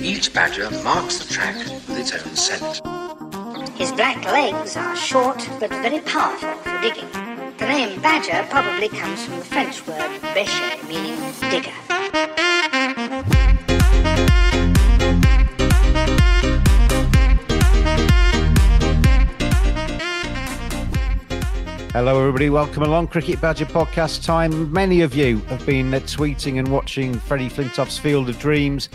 Each 0.00 0.32
badger 0.32 0.70
marks 0.84 1.18
the 1.18 1.34
track 1.34 1.56
with 1.88 1.98
its 1.98 2.12
own 2.12 2.36
scent. 2.36 2.80
His 3.76 3.90
black 3.90 4.24
legs 4.26 4.76
are 4.76 4.94
short 4.94 5.48
but 5.58 5.70
very 5.70 5.98
powerful 6.00 6.54
for 6.54 6.80
digging. 6.80 7.10
The 7.58 7.66
name 7.66 8.00
badger 8.00 8.46
probably 8.48 8.88
comes 8.90 9.24
from 9.24 9.40
the 9.40 9.44
French 9.44 9.84
word 9.88 10.20
bêcher, 10.36 10.88
meaning 10.88 11.18
digger. 11.50 11.72
Hello, 21.92 22.20
everybody. 22.20 22.50
Welcome 22.50 22.84
along. 22.84 23.08
Cricket 23.08 23.40
Badger 23.40 23.66
podcast 23.66 24.24
time. 24.24 24.72
Many 24.72 25.00
of 25.00 25.16
you 25.16 25.38
have 25.48 25.66
been 25.66 25.92
uh, 25.92 25.98
tweeting 26.00 26.60
and 26.60 26.68
watching 26.68 27.18
Freddie 27.18 27.50
Flintoff's 27.50 27.98
Field 27.98 28.28
of 28.28 28.38
Dreams. 28.38 28.88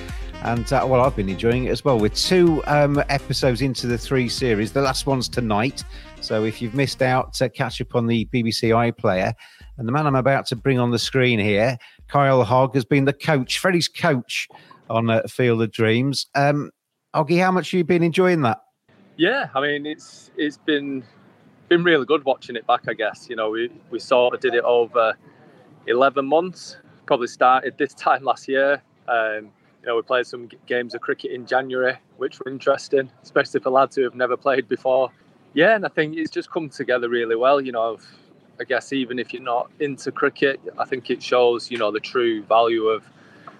And 0.43 0.71
uh, 0.73 0.85
well, 0.87 1.01
I've 1.01 1.15
been 1.15 1.29
enjoying 1.29 1.65
it 1.65 1.69
as 1.69 1.85
well. 1.85 1.97
We're 1.97 2.09
two 2.09 2.61
um, 2.67 3.01
episodes 3.07 3.61
into 3.61 3.87
the 3.87 3.97
three 3.97 4.27
series. 4.27 4.73
The 4.73 4.81
last 4.81 5.05
one's 5.05 5.29
tonight. 5.29 5.85
So 6.19 6.43
if 6.43 6.61
you've 6.61 6.73
missed 6.73 7.01
out, 7.01 7.41
uh, 7.41 7.47
catch 7.47 7.79
up 7.79 7.95
on 7.95 8.07
the 8.07 8.25
BBC 8.25 8.69
iPlayer. 8.71 9.33
And 9.77 9.87
the 9.87 9.93
man 9.93 10.05
I'm 10.05 10.15
about 10.15 10.45
to 10.47 10.57
bring 10.57 10.79
on 10.79 10.91
the 10.91 10.99
screen 10.99 11.39
here, 11.39 11.77
Kyle 12.09 12.43
Hogg, 12.43 12.75
has 12.75 12.83
been 12.83 13.05
the 13.05 13.13
coach, 13.13 13.57
Freddie's 13.57 13.87
coach 13.87 14.49
on 14.89 15.09
uh, 15.09 15.21
Field 15.29 15.61
of 15.61 15.71
Dreams. 15.71 16.27
Um, 16.35 16.71
Hoggy, 17.15 17.39
how 17.39 17.51
much 17.51 17.71
have 17.71 17.77
you 17.77 17.83
been 17.85 18.03
enjoying 18.03 18.41
that? 18.41 18.59
Yeah, 19.15 19.49
I 19.53 19.61
mean 19.61 19.85
it's 19.85 20.31
it's 20.37 20.57
been 20.57 21.03
been 21.69 21.83
really 21.83 22.05
good 22.05 22.25
watching 22.25 22.55
it 22.55 22.65
back. 22.67 22.81
I 22.89 22.93
guess 22.93 23.27
you 23.29 23.35
know 23.35 23.51
we 23.51 23.71
we 23.91 23.99
sort 23.99 24.33
of 24.33 24.39
did 24.39 24.55
it 24.55 24.63
over 24.63 25.13
eleven 25.87 26.25
months. 26.25 26.77
Probably 27.05 27.27
started 27.27 27.77
this 27.77 27.93
time 27.93 28.23
last 28.23 28.47
year. 28.47 28.81
Um, 29.07 29.51
you 29.83 29.89
know 29.89 29.97
we 29.97 30.01
played 30.01 30.25
some 30.25 30.49
games 30.65 30.95
of 30.95 31.01
cricket 31.01 31.31
in 31.31 31.45
January, 31.45 31.97
which 32.15 32.39
were 32.39 32.49
interesting, 32.49 33.11
especially 33.21 33.59
for 33.59 33.69
lads 33.69 33.97
who 33.97 34.03
have 34.03 34.15
never 34.15 34.37
played 34.37 34.69
before. 34.69 35.11
Yeah, 35.53 35.75
and 35.75 35.85
I 35.85 35.89
think 35.89 36.15
it's 36.15 36.31
just 36.31 36.49
come 36.49 36.69
together 36.69 37.09
really 37.09 37.35
well. 37.35 37.59
You 37.59 37.73
know, 37.73 37.97
I 38.61 38.63
guess 38.63 38.93
even 38.93 39.19
if 39.19 39.33
you're 39.33 39.43
not 39.43 39.69
into 39.81 40.09
cricket, 40.11 40.61
I 40.79 40.85
think 40.85 41.09
it 41.09 41.21
shows 41.21 41.69
you 41.69 41.77
know 41.77 41.91
the 41.91 41.99
true 41.99 42.43
value 42.43 42.85
of 42.85 43.03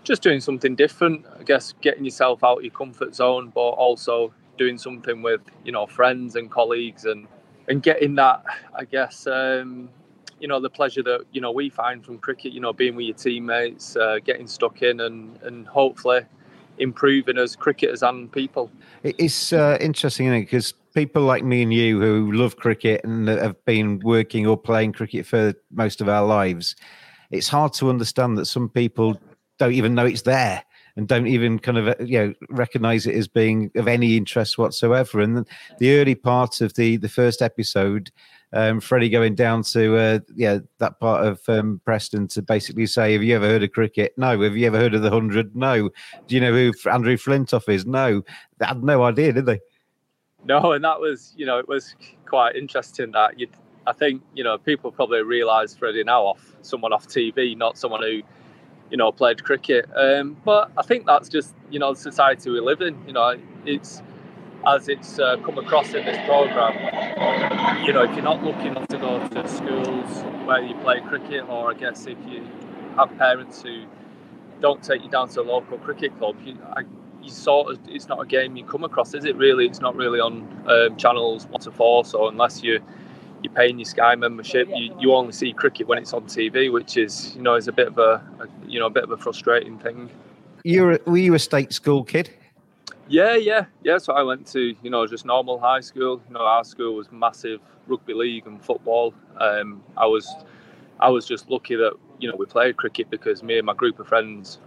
just 0.06 0.22
doing 0.22 0.39
something 0.39 0.75
different. 0.75 1.25
I 1.38 1.44
guess 1.44 1.73
getting 1.81 2.06
yourself 2.06 2.41
out 2.41 2.59
of 2.59 2.63
your 2.63 2.72
comfort 2.72 3.13
zone, 3.13 3.51
but 3.53 3.61
also 3.61 4.34
doing 4.57 4.78
something 4.78 5.22
with 5.22 5.41
you 5.66 5.73
know 5.73 5.85
friends 5.85 6.38
and 6.38 6.50
colleagues 6.50 7.03
and 7.03 7.28
and 7.67 7.84
getting 7.84 8.16
that 8.16 8.45
I 8.73 8.85
guess 8.85 9.28
um, 9.28 9.90
you 10.44 10.50
know 10.50 10.59
the 10.59 10.70
pleasure 10.70 11.02
that 11.02 11.22
you 11.31 11.40
know 11.40 11.52
we 11.52 11.70
find 11.70 12.06
from 12.06 12.18
cricket. 12.18 12.52
You 12.52 12.59
know, 12.59 12.74
being 12.74 12.98
with 12.98 13.06
your 13.06 13.16
teammates, 13.16 13.96
uh, 13.96 14.20
getting 14.24 14.46
stuck 14.46 14.81
in, 14.81 15.00
and 15.00 15.42
and 15.42 15.66
hopefully 15.66 16.20
improving 16.78 17.38
as 17.38 17.56
cricketers 17.56 18.04
and 18.04 18.30
people. 18.30 18.70
It's 19.03 19.53
uh, 19.53 19.78
interesting, 19.80 20.26
isn't 20.26 20.40
it? 20.40 20.42
Because 20.42 20.74
people 20.94 21.22
like 21.22 21.46
me 21.46 21.64
and 21.64 21.74
you 21.74 22.02
who 22.02 22.34
love 22.34 22.58
cricket 22.58 23.02
and 23.06 23.30
have 23.30 23.64
been 23.64 24.00
working 24.03 24.46
or 24.46 24.58
playing 24.58 24.92
cricket 24.92 25.26
for 25.26 25.53
most 25.72 26.02
of 26.02 26.09
our 26.09 26.26
lives, 26.26 26.76
it's 27.32 27.48
hard 27.48 27.72
to 27.76 27.90
understand 27.90 28.38
that 28.38 28.46
some 28.46 28.68
people 28.68 29.18
don't 29.59 29.74
even 29.74 29.96
know 29.96 30.06
it's 30.06 30.24
there 30.24 30.62
and 30.98 31.08
don't 31.08 31.28
even 31.28 31.58
kind 31.58 31.78
of 31.78 31.88
uh, 31.88 31.96
you 32.03 32.20
know 32.20 32.34
recognize 32.50 33.08
it 33.08 33.16
as 33.16 33.30
being 33.30 33.72
of 33.76 33.88
any 33.88 34.18
interest 34.18 34.58
whatsoever. 34.58 35.22
And 35.22 35.48
the 35.80 35.98
early 35.98 36.16
part 36.16 36.59
of 36.59 36.74
the 36.74 36.98
the 36.98 37.08
first 37.08 37.42
episode, 37.42 38.12
um, 38.53 38.80
Freddie 38.80 39.09
going 39.09 39.34
down 39.34 39.64
to 39.64 39.97
uh, 39.97 40.19
yeah 40.36 40.59
that 40.78 41.00
part 41.00 41.25
of 41.25 41.41
um, 41.47 41.81
Preston 41.84 42.28
to 42.30 42.41
basically 42.41 42.86
say, 42.86 43.14
"Have 43.14 43.24
you 43.24 43.36
ever 43.36 43.47
heard 43.47 43.64
of 43.64 43.72
cricket? 43.72 44.14
No. 44.16 44.40
Have 44.40 44.56
you 44.56 44.68
ever 44.68 44.78
heard 44.78 44.94
of 44.94 45.02
the 45.02 45.09
hundred? 45.09 45.56
No. 45.56 45.90
Do 46.28 46.36
you 46.36 46.40
know 46.40 46.52
who 46.53 46.72
Andrew 46.90 47.18
Flintoff 47.18 47.68
is? 47.68 47.86
No. 47.86 48.22
They 48.59 48.66
had 48.66 48.84
no 48.84 49.03
idea, 49.03 49.34
did 49.34 49.47
they? 49.47 49.59
No, 50.46 50.74
and 50.74 50.84
that 50.84 51.00
was 51.00 51.34
you 51.36 51.46
know 51.46 51.58
it 51.58 51.68
was 51.68 51.96
quite 52.25 52.56
interesting 52.56 53.12
that 53.12 53.40
you. 53.40 53.47
I 53.86 53.91
think 53.91 54.22
you 54.36 54.44
know 54.44 54.58
people 54.58 54.91
probably 54.91 55.24
realise 55.24 55.75
Freddie 55.75 56.03
now 56.03 56.24
off 56.24 56.56
someone 56.62 56.94
off 56.94 57.08
TV, 57.08 57.58
not 57.58 57.78
someone 57.78 58.03
who 58.03 58.22
you 58.91 58.97
know 58.97 59.12
played 59.12 59.44
cricket. 59.44 59.90
Um, 59.96 60.38
but 60.46 60.72
I 60.78 60.84
think 60.84 61.08
that's 61.08 61.28
just 61.28 61.56
you 61.72 61.80
know 61.80 61.94
the 61.94 62.00
society 62.00 62.52
we 62.52 62.59
live 62.59 62.81
in. 62.81 63.03
You 63.08 63.14
know, 63.14 63.35
it's 63.66 64.03
as 64.66 64.88
it's 64.88 65.19
uh, 65.19 65.38
come 65.38 65.57
across 65.57 65.94
in 65.94 66.06
this 66.06 66.18
program. 66.25 66.74
You 67.85 67.94
know, 67.94 68.03
if 68.03 68.13
you're 68.16 68.24
not 68.24 68.44
lucky 68.44 68.68
enough 68.68 68.88
to 68.88 68.97
go 68.97 69.28
to 69.28 69.47
schools 69.47 70.24
where 70.46 70.62
you 70.62 70.75
play 70.75 71.01
cricket, 71.01 71.47
or 71.50 71.72
I 71.72 71.74
guess 71.74 72.06
if 72.06 72.18
you 72.28 72.47
have 72.96 73.16
parents 73.18 73.62
who 73.62 73.85
don't 74.62 74.81
take 74.81 75.03
you 75.03 75.09
down 75.09 75.29
to 75.29 75.41
a 75.41 75.44
local 75.44 75.78
cricket 75.79 76.18
club, 76.18 76.35
you, 76.46 76.57
I, 76.75 76.84
you 77.22 77.29
sort 77.29 77.72
of 77.72 77.79
it's 77.88 78.07
not 78.07 78.22
a 78.22 78.25
game 78.25 78.56
you 78.56 78.66
come 78.66 78.84
across, 78.84 79.13
is 79.13 79.25
it? 79.25 79.35
Really, 79.35 79.66
it's 79.66 79.81
not 79.81 79.96
really 79.96 80.19
on 80.19 80.47
um, 80.68 80.96
channels 80.97 81.46
one 81.47 81.62
to 81.62 81.72
four. 81.72 82.06
So 82.06 82.28
unless 82.28 82.63
you 82.63 82.81
you're 83.41 83.53
paying 83.53 83.78
your 83.78 83.85
Sky 83.85 84.16
membership, 84.16 84.69
you, 84.73 84.96
you 85.00 85.13
only 85.13 85.34
see 85.34 85.52
cricket 85.52 85.85
when 85.85 85.97
it's 85.97 86.13
on 86.13 86.23
TV, 86.23 86.72
which 86.72 86.96
is 86.96 87.35
you 87.35 87.41
know 87.41 87.55
is 87.55 87.67
a 87.67 87.73
bit 87.73 87.88
of 87.88 87.97
a, 87.97 88.23
a 88.40 88.47
you 88.67 88.79
know 88.79 88.88
a 88.88 88.91
bit 88.91 89.03
of 89.03 89.11
a 89.11 89.17
frustrating 89.17 89.78
thing. 89.79 90.09
You 90.64 90.84
were, 90.84 90.99
were 91.05 91.17
you 91.17 91.34
a 91.34 91.40
state 91.40 91.73
school 91.73 92.05
kid? 92.05 92.29
Yeah, 93.14 93.36
yeah, 93.36 93.66
yeah. 93.84 94.00
So 94.00 94.14
I 94.14 94.24
went 94.24 94.48
to 94.48 94.76
you 94.82 94.90
know 94.90 95.06
just 95.06 95.24
normal 95.24 95.60
high 95.60 95.82
school. 95.82 96.20
You 96.28 96.34
know 96.34 96.40
our 96.42 96.64
school 96.64 96.96
was 96.96 97.12
massive 97.12 97.62
rugby 97.88 98.16
league 98.16 98.48
and 98.48 98.60
football. 98.64 99.14
Um, 99.40 99.84
I 99.96 100.08
was 100.08 100.28
I 101.00 101.10
was 101.10 101.28
just 101.28 101.50
lucky 101.50 101.76
that 101.76 101.94
you 102.20 102.28
know 102.30 102.36
we 102.36 102.48
played 102.48 102.78
cricket 102.78 103.12
because 103.12 103.44
me 103.44 103.58
and 103.60 103.68
my 103.68 103.76
group 103.76 104.00
of 104.00 104.08
friends 104.08 104.58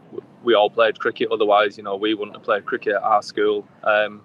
we 0.44 0.54
all 0.54 0.70
played 0.70 1.00
cricket. 1.00 1.28
Otherwise, 1.32 1.76
you 1.76 1.82
know 1.82 1.96
we 1.96 2.14
wouldn't 2.14 2.36
have 2.36 2.44
played 2.44 2.66
cricket 2.66 2.94
at 2.94 3.02
our 3.02 3.22
school. 3.22 3.66
Um, 3.82 4.22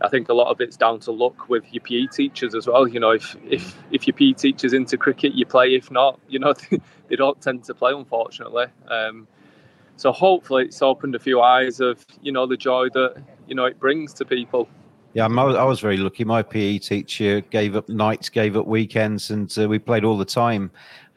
I 0.00 0.08
think 0.08 0.30
a 0.30 0.34
lot 0.34 0.50
of 0.50 0.60
it's 0.60 0.76
down 0.76 1.00
to 1.00 1.12
luck 1.12 1.48
with 1.50 1.64
your 1.72 1.82
PE 1.82 2.06
teachers 2.06 2.54
as 2.54 2.66
well. 2.66 2.88
You 2.88 3.00
know, 3.00 3.10
if 3.10 3.36
if 3.50 3.76
if 3.90 4.06
your 4.06 4.14
PE 4.14 4.32
teacher's 4.32 4.72
into 4.72 4.96
cricket, 4.96 5.34
you 5.34 5.46
play. 5.46 5.74
If 5.74 5.90
not, 5.90 6.18
you 6.28 6.38
know, 6.38 6.54
they 7.08 7.16
don't 7.16 7.40
tend 7.42 7.64
to 7.64 7.74
play, 7.74 7.92
unfortunately. 7.92 8.66
Um, 8.88 9.28
so 9.96 10.12
hopefully, 10.12 10.64
it's 10.64 10.82
opened 10.82 11.14
a 11.14 11.18
few 11.18 11.40
eyes 11.40 11.80
of 11.80 12.04
you 12.22 12.32
know 12.32 12.46
the 12.46 12.56
joy 12.56 12.88
that 12.90 13.22
you 13.46 13.54
know 13.54 13.64
it 13.64 13.78
brings 13.78 14.12
to 14.14 14.24
people. 14.24 14.68
Yeah, 15.14 15.24
I'm- 15.24 15.36
was, 15.36 15.80
very 15.80 15.98
lucky. 15.98 16.24
My 16.24 16.42
PE 16.42 16.78
teacher 16.78 17.42
gave 17.42 17.76
up 17.76 17.88
nights, 17.88 18.30
gave 18.30 18.56
up 18.56 18.66
weekends, 18.66 19.30
and 19.30 19.52
uh, 19.58 19.68
we 19.68 19.78
played 19.78 20.04
all 20.04 20.16
the 20.16 20.24
time. 20.24 20.70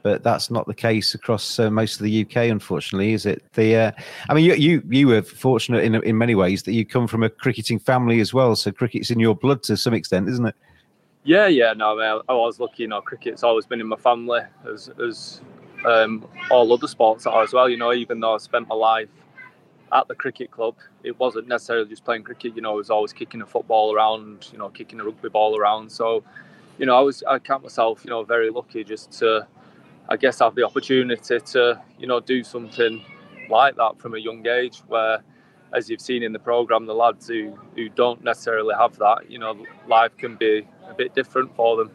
but 0.03 0.21
that's 0.21 0.51
not 0.51 0.67
the 0.67 0.73
case 0.73 1.15
across 1.15 1.57
uh, 1.57 1.67
most 1.71 1.95
of 1.95 2.03
the 2.03 2.21
UK, 2.21 2.51
unfortunately, 2.51 3.13
is 3.13 3.25
it? 3.25 3.41
The, 3.53 3.75
uh, 3.75 3.91
I 4.29 4.35
mean, 4.35 4.45
you, 4.45 4.53
you 4.53 4.83
you 4.87 5.07
were 5.07 5.23
fortunate 5.23 5.83
in 5.83 5.95
in 5.95 6.15
many 6.15 6.35
ways 6.35 6.61
that 6.63 6.73
you 6.73 6.85
come 6.85 7.07
from 7.07 7.23
a 7.23 7.29
cricketing 7.29 7.79
family 7.79 8.19
as 8.19 8.31
well, 8.31 8.55
so 8.55 8.71
cricket's 8.71 9.09
in 9.09 9.19
your 9.19 9.35
blood 9.35 9.63
to 9.63 9.75
some 9.75 9.95
extent, 9.95 10.29
isn't 10.29 10.45
it? 10.45 10.55
Yeah, 11.23 11.47
yeah, 11.47 11.73
no, 11.73 11.99
I, 11.99 12.21
I 12.31 12.35
was 12.35 12.59
lucky. 12.59 12.83
You 12.83 12.89
know, 12.89 13.01
cricket's 13.01 13.41
always 13.41 13.65
been 13.65 13.81
in 13.81 13.87
my 13.87 13.95
family, 13.95 14.41
as 14.71 14.91
as 15.03 15.41
um, 15.85 16.27
all 16.49 16.71
other 16.73 16.87
sports 16.87 17.25
are 17.25 17.43
as 17.43 17.53
well. 17.53 17.69
You 17.69 17.77
know, 17.77 17.93
even 17.93 18.19
though 18.19 18.35
I 18.35 18.37
spent 18.39 18.67
my 18.67 18.75
life 18.75 19.09
at 19.93 20.07
the 20.07 20.15
cricket 20.15 20.51
club, 20.51 20.75
it 21.03 21.17
wasn't 21.19 21.47
necessarily 21.47 21.87
just 21.87 22.03
playing 22.03 22.23
cricket. 22.23 22.55
You 22.55 22.61
know, 22.61 22.71
I 22.71 22.75
was 22.75 22.89
always 22.89 23.13
kicking 23.13 23.41
a 23.41 23.45
football 23.45 23.93
around, 23.93 24.49
you 24.51 24.57
know, 24.57 24.69
kicking 24.69 24.99
a 24.99 25.03
rugby 25.03 25.29
ball 25.29 25.57
around. 25.57 25.91
So, 25.91 26.23
you 26.77 26.85
know, 26.85 26.95
I 26.95 27.01
was 27.01 27.23
I 27.23 27.39
count 27.39 27.63
myself, 27.63 28.03
you 28.03 28.09
know, 28.09 28.23
very 28.23 28.49
lucky 28.49 28.83
just 28.83 29.11
to, 29.19 29.47
I 30.09 30.17
guess, 30.17 30.39
have 30.39 30.55
the 30.55 30.63
opportunity 30.63 31.39
to, 31.39 31.81
you 31.99 32.07
know, 32.07 32.19
do 32.19 32.43
something 32.43 33.03
like 33.49 33.75
that 33.75 33.99
from 33.99 34.15
a 34.15 34.19
young 34.19 34.45
age. 34.47 34.81
Where, 34.87 35.23
as 35.73 35.89
you've 35.89 36.01
seen 36.01 36.23
in 36.23 36.33
the 36.33 36.39
program, 36.39 36.85
the 36.85 36.95
lads 36.95 37.27
who 37.27 37.57
who 37.75 37.89
don't 37.89 38.23
necessarily 38.23 38.75
have 38.75 38.97
that, 38.97 39.29
you 39.29 39.39
know, 39.39 39.63
life 39.87 40.17
can 40.17 40.35
be 40.35 40.67
a 40.89 40.93
bit 40.93 41.13
different 41.13 41.55
for 41.55 41.77
them. 41.77 41.91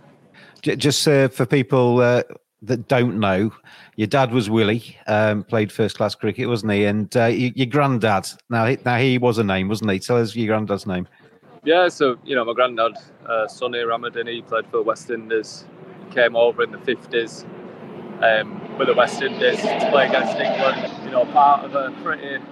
Just 0.63 1.09
uh, 1.09 1.29
for 1.29 1.47
people 1.47 2.01
uh, 2.01 2.23
that 2.63 2.89
don't 2.89 3.19
know, 3.19 3.53
your 3.97 4.07
dad 4.07 4.33
was 4.33 4.51
Willie, 4.51 4.97
um, 5.07 5.45
played 5.45 5.73
first 5.73 5.97
class 5.97 6.15
cricket, 6.15 6.49
wasn't 6.49 6.73
he? 6.73 6.85
And 6.85 7.15
uh, 7.17 7.27
your, 7.27 7.67
granddad, 7.67 8.29
now 8.51 8.67
he, 8.67 8.79
now 8.85 8.99
he 8.99 9.19
was 9.19 9.39
a 9.39 9.45
name, 9.45 9.69
wasn't 9.69 9.91
he? 9.91 9.99
Tell 9.99 10.19
us 10.19 10.37
your 10.37 10.47
granddad's 10.49 10.87
name. 10.87 11.09
Yeah, 11.65 11.89
so 11.89 12.17
you 12.25 12.35
know 12.35 12.45
my 12.45 12.55
granddad, 12.55 12.97
uh, 13.27 13.47
Sonny 13.47 13.81
Ramadhin, 13.81 14.27
he 14.27 14.41
played 14.43 14.65
for 14.67 14.79
the 14.79 14.83
West 14.83 15.11
Indies. 15.11 15.67
He 16.07 16.15
came 16.15 16.35
over 16.35 16.63
in 16.63 16.71
the 16.71 16.79
fifties 16.79 17.45
um, 18.23 18.79
with 18.79 18.89
the 18.89 18.95
West 18.95 19.21
Indies 19.21 19.61
to 19.61 19.89
play 19.91 20.09
against 20.09 20.39
England. 20.39 21.05
You 21.05 21.11
know, 21.11 21.27
part 21.27 21.65
of 21.65 21.75
a 21.75 21.91
pretty, 22.03 22.43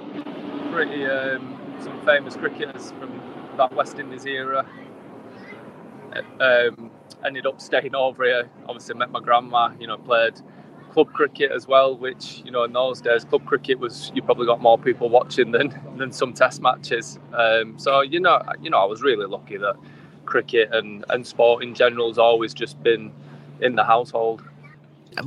pretty 0.72 1.06
um, 1.06 1.58
some 1.80 2.04
famous 2.04 2.36
cricketers 2.36 2.92
from 2.92 3.18
that 3.56 3.72
West 3.72 3.98
Indies 3.98 4.26
era. 4.26 4.66
Um, 6.40 6.90
ended 7.24 7.46
up 7.46 7.60
staying 7.60 7.94
over 7.94 8.24
here. 8.24 8.48
Obviously, 8.66 8.94
met 8.94 9.10
my 9.10 9.20
grandma. 9.20 9.70
You 9.78 9.86
know, 9.86 9.98
played 9.98 10.40
club 10.90 11.12
cricket 11.12 11.52
as 11.52 11.66
well, 11.68 11.96
which 11.96 12.42
you 12.44 12.50
know 12.50 12.64
in 12.64 12.72
those 12.72 13.00
days, 13.00 13.24
club 13.24 13.44
cricket 13.44 13.78
was 13.78 14.10
you 14.14 14.22
probably 14.22 14.46
got 14.46 14.60
more 14.60 14.78
people 14.78 15.08
watching 15.08 15.52
than 15.52 15.78
than 15.96 16.12
some 16.12 16.32
Test 16.32 16.60
matches. 16.60 17.18
Um, 17.32 17.78
so 17.78 18.00
you 18.00 18.20
know, 18.20 18.42
you 18.60 18.70
know, 18.70 18.78
I 18.78 18.84
was 18.84 19.02
really 19.02 19.26
lucky 19.26 19.56
that 19.58 19.76
cricket 20.24 20.74
and 20.74 21.04
and 21.10 21.26
sport 21.26 21.62
in 21.62 21.74
general 21.74 22.08
has 22.08 22.18
always 22.18 22.52
just 22.52 22.82
been 22.82 23.12
in 23.60 23.76
the 23.76 23.84
household. 23.84 24.42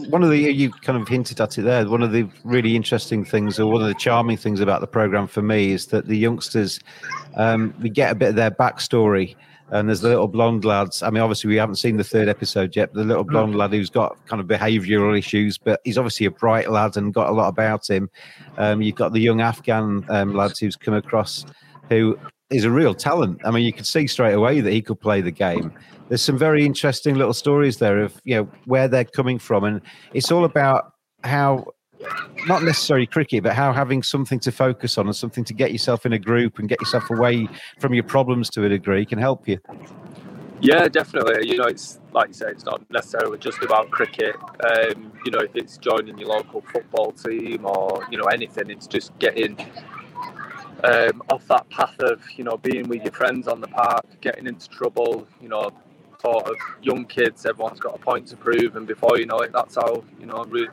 One 0.10 0.24
of 0.24 0.30
the 0.30 0.38
you 0.38 0.72
kind 0.72 1.02
of 1.02 1.08
hinted 1.08 1.42
at 1.42 1.58
it 1.58 1.64
there. 1.64 1.88
One 1.90 2.04
of 2.04 2.12
the 2.12 2.28
really 2.44 2.76
interesting 2.76 3.26
things, 3.26 3.60
or 3.60 3.70
one 3.70 3.82
of 3.82 3.88
the 3.88 3.96
charming 3.96 4.38
things 4.38 4.60
about 4.60 4.82
the 4.82 4.88
program 4.88 5.28
for 5.28 5.42
me, 5.42 5.72
is 5.72 5.88
that 5.88 6.08
the 6.08 6.18
youngsters 6.18 6.80
um, 7.36 7.74
we 7.82 7.90
get 7.90 8.12
a 8.12 8.16
bit 8.16 8.30
of 8.30 8.36
their 8.36 8.52
backstory 8.52 9.36
and 9.72 9.88
there's 9.88 10.02
the 10.02 10.10
little 10.10 10.28
blonde 10.28 10.66
lads. 10.66 11.02
I 11.02 11.10
mean, 11.10 11.24
obviously, 11.24 11.48
we 11.48 11.56
haven't 11.56 11.76
seen 11.76 11.98
the 11.98 12.04
third 12.04 12.28
episode 12.28 12.76
yet. 12.76 12.94
the 12.94 13.06
little 13.06 13.24
blonde 13.24 13.56
lad 13.56 13.72
who's 13.72 13.90
got 13.90 14.24
kind 14.26 14.42
of 14.42 14.48
behavioural 14.48 15.18
issues, 15.18 15.58
but 15.58 15.80
he's 15.86 15.98
obviously 15.98 16.26
a 16.26 16.32
bright 16.32 16.70
lad 16.70 16.98
and 16.98 17.14
got 17.14 17.30
a 17.30 17.32
lot 17.32 17.48
about 17.48 17.90
him. 17.90 18.10
Um, 18.58 18.82
you've 18.82 18.96
got 18.96 19.14
the 19.14 19.20
young 19.20 19.40
Afghan 19.40 20.06
um, 20.10 20.36
lads 20.36 20.60
who's 20.60 20.76
come 20.76 20.94
across, 20.94 21.46
who 21.90 22.20
is 22.50 22.66
a 22.66 22.70
real 22.70 22.94
talent. 22.94 23.40
I 23.46 23.52
mean, 23.52 23.64
you 23.64 23.72
could 23.72 23.88
see 23.88 24.08
straight 24.08 24.34
away 24.34 24.60
that 24.60 24.72
he 24.72 24.82
could 24.82 25.00
play 25.00 25.22
the 25.22 25.32
game. 25.32 25.72
There's 26.10 26.22
some 26.22 26.38
very 26.38 26.66
interesting 26.66 27.16
little 27.16 27.34
stories 27.34 27.78
there 27.78 28.00
of 28.00 28.20
you 28.26 28.36
know 28.36 28.50
where 28.66 28.90
they're 28.90 29.06
coming 29.06 29.40
from, 29.40 29.64
and 29.64 29.82
it's 30.14 30.32
all 30.32 30.44
about 30.44 30.92
how 31.24 31.68
not 32.48 32.64
necessarily 32.64 33.06
cricket, 33.06 33.44
but 33.44 33.54
how 33.54 33.72
having 33.74 34.04
something 34.04 34.40
to 34.40 34.52
focus 34.52 34.98
on 34.98 35.08
and 35.08 35.16
something 35.16 35.44
to 35.46 35.54
get 35.54 35.72
yourself 35.72 36.06
in 36.06 36.14
a 36.14 36.20
group 36.20 36.60
and 36.60 36.68
get 36.68 36.80
yourself 36.80 37.10
away 37.10 37.48
from 37.80 37.94
your 37.94 38.04
problems 38.04 38.50
to 38.52 38.66
a 38.66 38.70
degree 38.70 39.06
can 39.06 39.20
help 39.20 39.48
you. 39.48 39.60
Yeah, 40.62 40.88
definitely. 40.88 41.50
You 41.50 41.58
know, 41.58 41.66
it's 41.66 42.00
like 42.14 42.28
you 42.30 42.34
say, 42.36 42.48
it's 42.50 42.66
not 42.66 42.88
necessarily 42.92 43.40
just 43.40 43.64
about 43.64 43.90
cricket. 43.90 44.36
Um, 44.64 45.12
you 45.26 45.32
know, 45.32 45.40
if 45.40 45.56
it's 45.56 45.78
joining 45.78 46.18
your 46.20 46.30
local 46.30 46.62
football 46.62 47.12
team 47.14 47.66
or 47.66 48.06
you 48.12 48.18
know 48.18 48.26
anything, 48.26 48.70
it's 48.70 48.86
just 48.86 49.18
getting 49.18 49.58
um, 50.84 51.24
off 51.32 51.48
that 51.48 51.68
path 51.70 52.00
of 52.00 52.22
you 52.36 52.44
know 52.44 52.58
being 52.58 52.88
with 52.88 53.02
your 53.02 53.12
friends 53.12 53.48
on 53.48 53.60
the 53.60 53.68
park, 53.68 54.06
getting 54.22 54.46
into 54.46 54.70
trouble. 54.70 55.28
You 55.42 55.50
know, 55.50 55.72
sort 56.22 56.48
of 56.48 56.56
young 56.84 57.06
kids, 57.06 57.44
everyone's 57.48 57.80
got 57.80 57.96
a 57.96 58.00
point 58.00 58.28
to 58.28 58.38
prove, 58.38 58.76
and 58.76 58.86
before 58.86 59.18
you 59.18 59.26
know 59.26 59.40
it, 59.40 59.52
that's 59.52 59.76
how 59.76 60.04
you 60.20 60.28
know 60.28 60.46
re- 60.48 60.70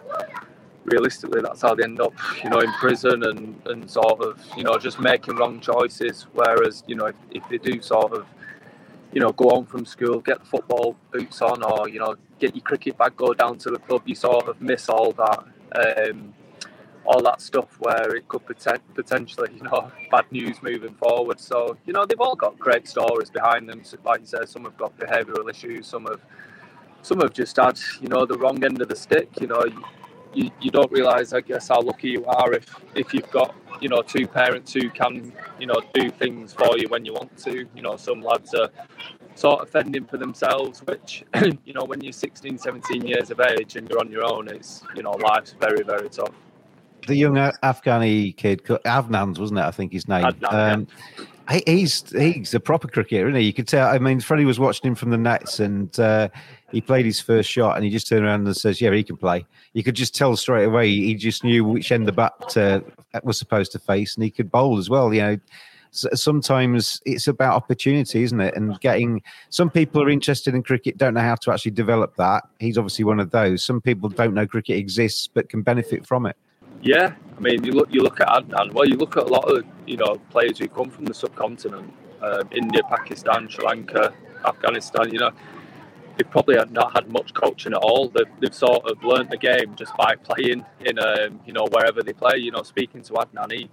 realistically, 0.91 1.41
that's 1.43 1.63
how 1.63 1.75
they 1.75 1.85
end 1.85 2.01
up, 2.01 2.13
you 2.43 2.51
know, 2.51 2.61
in 2.61 2.73
prison 2.75 3.25
and, 3.25 3.61
and 3.67 3.91
sort 3.91 4.21
of, 4.21 4.41
you 4.57 4.65
know, 4.65 4.79
just 4.79 5.01
making 5.01 5.37
wrong 5.37 5.61
choices. 5.61 6.27
Whereas, 6.33 6.85
you 6.87 6.97
know, 6.97 7.07
if, 7.07 7.17
if 7.31 7.49
they 7.49 7.59
do 7.59 7.81
sort 7.81 8.13
of, 8.13 8.27
you 9.13 9.21
know, 9.21 9.33
go 9.33 9.51
on 9.51 9.67
from 9.67 9.85
school, 9.85 10.21
get 10.21 10.41
the 10.41 10.47
football 10.47 10.97
boots 11.13 11.41
on, 11.43 11.63
or 11.63 11.89
you 11.89 11.99
know, 11.99 12.17
get 12.39 12.55
your 12.55 12.63
cricket 12.63 12.99
bag, 12.99 13.17
go 13.17 13.35
down 13.35 13.59
to 13.59 13.71
the 13.71 13.79
club, 13.79 14.03
you 14.07 14.15
sort 14.15 14.49
of 14.49 14.61
miss 14.61 14.89
all 14.89 15.13
that, 15.13 15.45
um, 15.75 16.35
all 17.05 17.23
that 17.23 17.41
stuff 17.41 17.69
where 17.81 18.15
it 18.15 18.29
could 18.29 18.45
poten- 18.45 18.81
potentially, 18.95 19.51
you 19.55 19.63
know, 19.63 19.91
bad 20.11 20.31
news 20.31 20.63
moving 20.63 20.95
forward. 20.95 21.41
So, 21.41 21.77
you 21.87 21.93
know, 21.93 22.05
they've 22.05 22.21
all 22.21 22.37
got 22.37 22.59
great 22.59 22.87
stories 22.87 23.31
behind 23.31 23.69
them. 23.69 23.83
Like 24.05 24.21
you 24.21 24.27
said, 24.27 24.49
some 24.49 24.65
have 24.65 24.77
got 24.77 24.97
behavioural 24.99 25.49
issues, 25.51 25.87
some 25.87 26.05
have, 26.05 26.21
some 27.03 27.21
have 27.21 27.33
just 27.33 27.57
had, 27.57 27.79
you 28.01 28.09
know, 28.09 28.27
the 28.27 28.37
wrong 28.37 28.63
end 28.63 28.83
of 28.83 28.89
the 28.89 28.97
stick. 28.97 29.31
You 29.41 29.47
know, 29.47 29.65
you, 30.35 30.51
you 30.61 30.71
don't 30.71 30.91
realise, 30.91 31.33
I 31.33 31.41
guess, 31.41 31.69
how 31.69 31.81
lucky 31.81 32.11
you 32.11 32.25
are 32.27 32.53
if 32.53 32.67
if 32.95 33.15
you've 33.15 33.31
got 33.31 33.55
you 33.81 33.89
know 33.89 34.03
two 34.03 34.27
parents 34.27 34.73
who 34.73 34.91
can 34.91 35.33
you 35.59 35.67
know 35.67 35.81
do 35.95 36.11
things 36.11 36.53
for 36.53 36.77
you 36.79 36.89
when 36.89 37.05
you 37.05 37.13
want 37.13 37.37
to. 37.39 37.67
You 37.75 37.83
know, 37.83 37.97
some 37.97 38.23
lads 38.23 38.55
are 38.55 38.69
sort 39.35 39.63
of 39.63 39.71
fending 39.71 40.05
for 40.05 40.17
themselves, 40.17 40.81
which 40.81 41.25
you 41.65 41.75
know 41.75 41.85
when 41.85 42.01
you're 42.01 42.13
16, 42.13 42.59
17 42.59 43.07
years 43.07 43.31
of 43.31 43.41
age 43.41 43.77
and 43.77 43.89
you're 43.89 44.01
on 44.01 44.11
your 44.11 44.25
own, 44.25 44.49
it's 44.49 44.83
you 44.95 45.03
know 45.03 45.13
life's 45.13 45.55
very 45.61 45.83
very 45.83 46.09
tough. 46.09 46.35
The 47.07 47.17
young 47.17 47.37
Afghani 47.37 48.37
kid, 48.37 48.63
Avnans, 48.65 49.39
wasn't 49.39 49.61
it? 49.61 49.63
I 49.63 49.71
think 49.71 49.93
his 49.93 50.09
name. 50.09 50.25
Adnan, 50.25 50.75
um, 50.75 50.87
yeah 51.19 51.25
he's 51.49 52.11
he's 52.11 52.55
a 52.55 52.61
proper 52.61 52.89
cricketer, 52.89 53.29
isn't 53.29 53.41
he? 53.41 53.47
You 53.47 53.53
could 53.53 53.69
tell. 53.69 53.89
I 53.89 53.99
mean, 53.99 54.21
Freddie 54.21 54.45
was 54.45 54.59
watching 54.59 54.89
him 54.89 54.95
from 54.95 55.11
the 55.11 55.19
nets, 55.19 55.61
and 55.61 55.99
uh, 55.99 56.29
he 56.71 56.81
played 56.81 57.07
his 57.07 57.21
first 57.21 57.51
shot, 57.51 57.77
and 57.77 57.85
he 57.85 57.91
just 57.91 58.07
turned 58.07 58.25
around 58.25 58.47
and 58.47 58.57
says, 58.57 58.81
"Yeah, 58.81 58.93
he 58.93 59.03
can 59.03 59.17
play." 59.17 59.47
You 59.73 59.83
could 59.83 59.95
just 59.95 60.15
tell 60.15 60.37
straight 60.37 60.65
away. 60.65 60.89
He 60.89 61.15
just 61.15 61.45
knew 61.45 61.65
which 61.65 61.91
end 61.91 62.07
the 62.07 62.13
bat 62.13 62.57
uh, 62.57 62.81
was 63.23 63.39
supposed 63.39 63.73
to 63.73 63.79
face, 63.79 64.15
and 64.15 64.25
he 64.25 64.31
could 64.31 64.51
bowl 64.51 64.79
as 64.79 64.91
well. 64.91 65.13
You 65.15 65.23
know, 65.23 65.37
sometimes 65.93 67.01
it's 67.07 67.29
about 67.29 67.55
opportunity, 67.55 68.23
isn't 68.23 68.41
it? 68.41 68.55
And 68.57 68.79
getting 68.81 69.23
some 69.49 69.71
people 69.71 70.03
are 70.03 70.11
interested 70.11 70.55
in 70.55 70.63
cricket, 70.63 70.99
don't 70.99 71.15
know 71.15 71.21
how 71.21 71.37
to 71.37 71.53
actually 71.53 71.73
develop 71.73 72.17
that. 72.17 72.45
He's 72.59 72.79
obviously 72.79 73.05
one 73.05 73.21
of 73.21 73.31
those. 73.31 73.65
Some 73.65 73.81
people 73.81 74.09
don't 74.09 74.35
know 74.35 74.47
cricket 74.47 74.77
exists, 74.77 75.29
but 75.33 75.49
can 75.49 75.63
benefit 75.63 76.07
from 76.07 76.27
it. 76.27 76.37
Yeah, 76.83 77.15
I 77.37 77.41
mean, 77.41 77.65
you 77.65 77.73
look 77.73 77.89
you 77.93 78.03
look 78.03 78.21
at 78.21 78.29
Adnan. 78.29 78.73
Well, 78.73 78.87
you 78.87 78.97
look 78.97 79.17
at 79.17 79.25
a 79.25 79.27
lot 79.29 79.51
of 79.51 79.65
you 79.87 79.97
know 79.97 80.17
players 80.31 80.59
who 80.59 80.69
come 80.69 80.91
from 80.91 81.07
the 81.07 81.15
subcontinent, 81.15 81.93
um, 82.23 82.49
India, 82.53 82.83
Pakistan, 82.89 83.49
Sri 83.49 83.65
Lanka, 83.65 84.15
Afghanistan. 84.45 85.13
You 85.13 85.19
know, 85.19 85.31
they've 86.17 86.31
probably 86.31 86.57
not 86.71 86.93
had 86.95 87.11
much 87.13 87.35
coaching 87.35 87.73
at 87.73 87.79
all. 87.79 88.09
They've, 88.09 88.29
they've 88.41 88.55
sort 88.55 88.85
of 88.91 89.03
learnt 89.03 89.31
the 89.31 89.37
game 89.39 89.75
just 89.77 89.97
by 89.97 90.15
playing 90.17 90.65
in 90.85 90.99
um, 91.01 91.41
you 91.47 91.53
know 91.53 91.67
wherever 91.73 92.03
they 92.03 92.13
play. 92.13 92.37
You 92.39 92.53
know, 92.53 92.63
speaking 92.63 93.03
to 93.03 93.13
Adnan, 93.15 93.53
he 93.53 93.69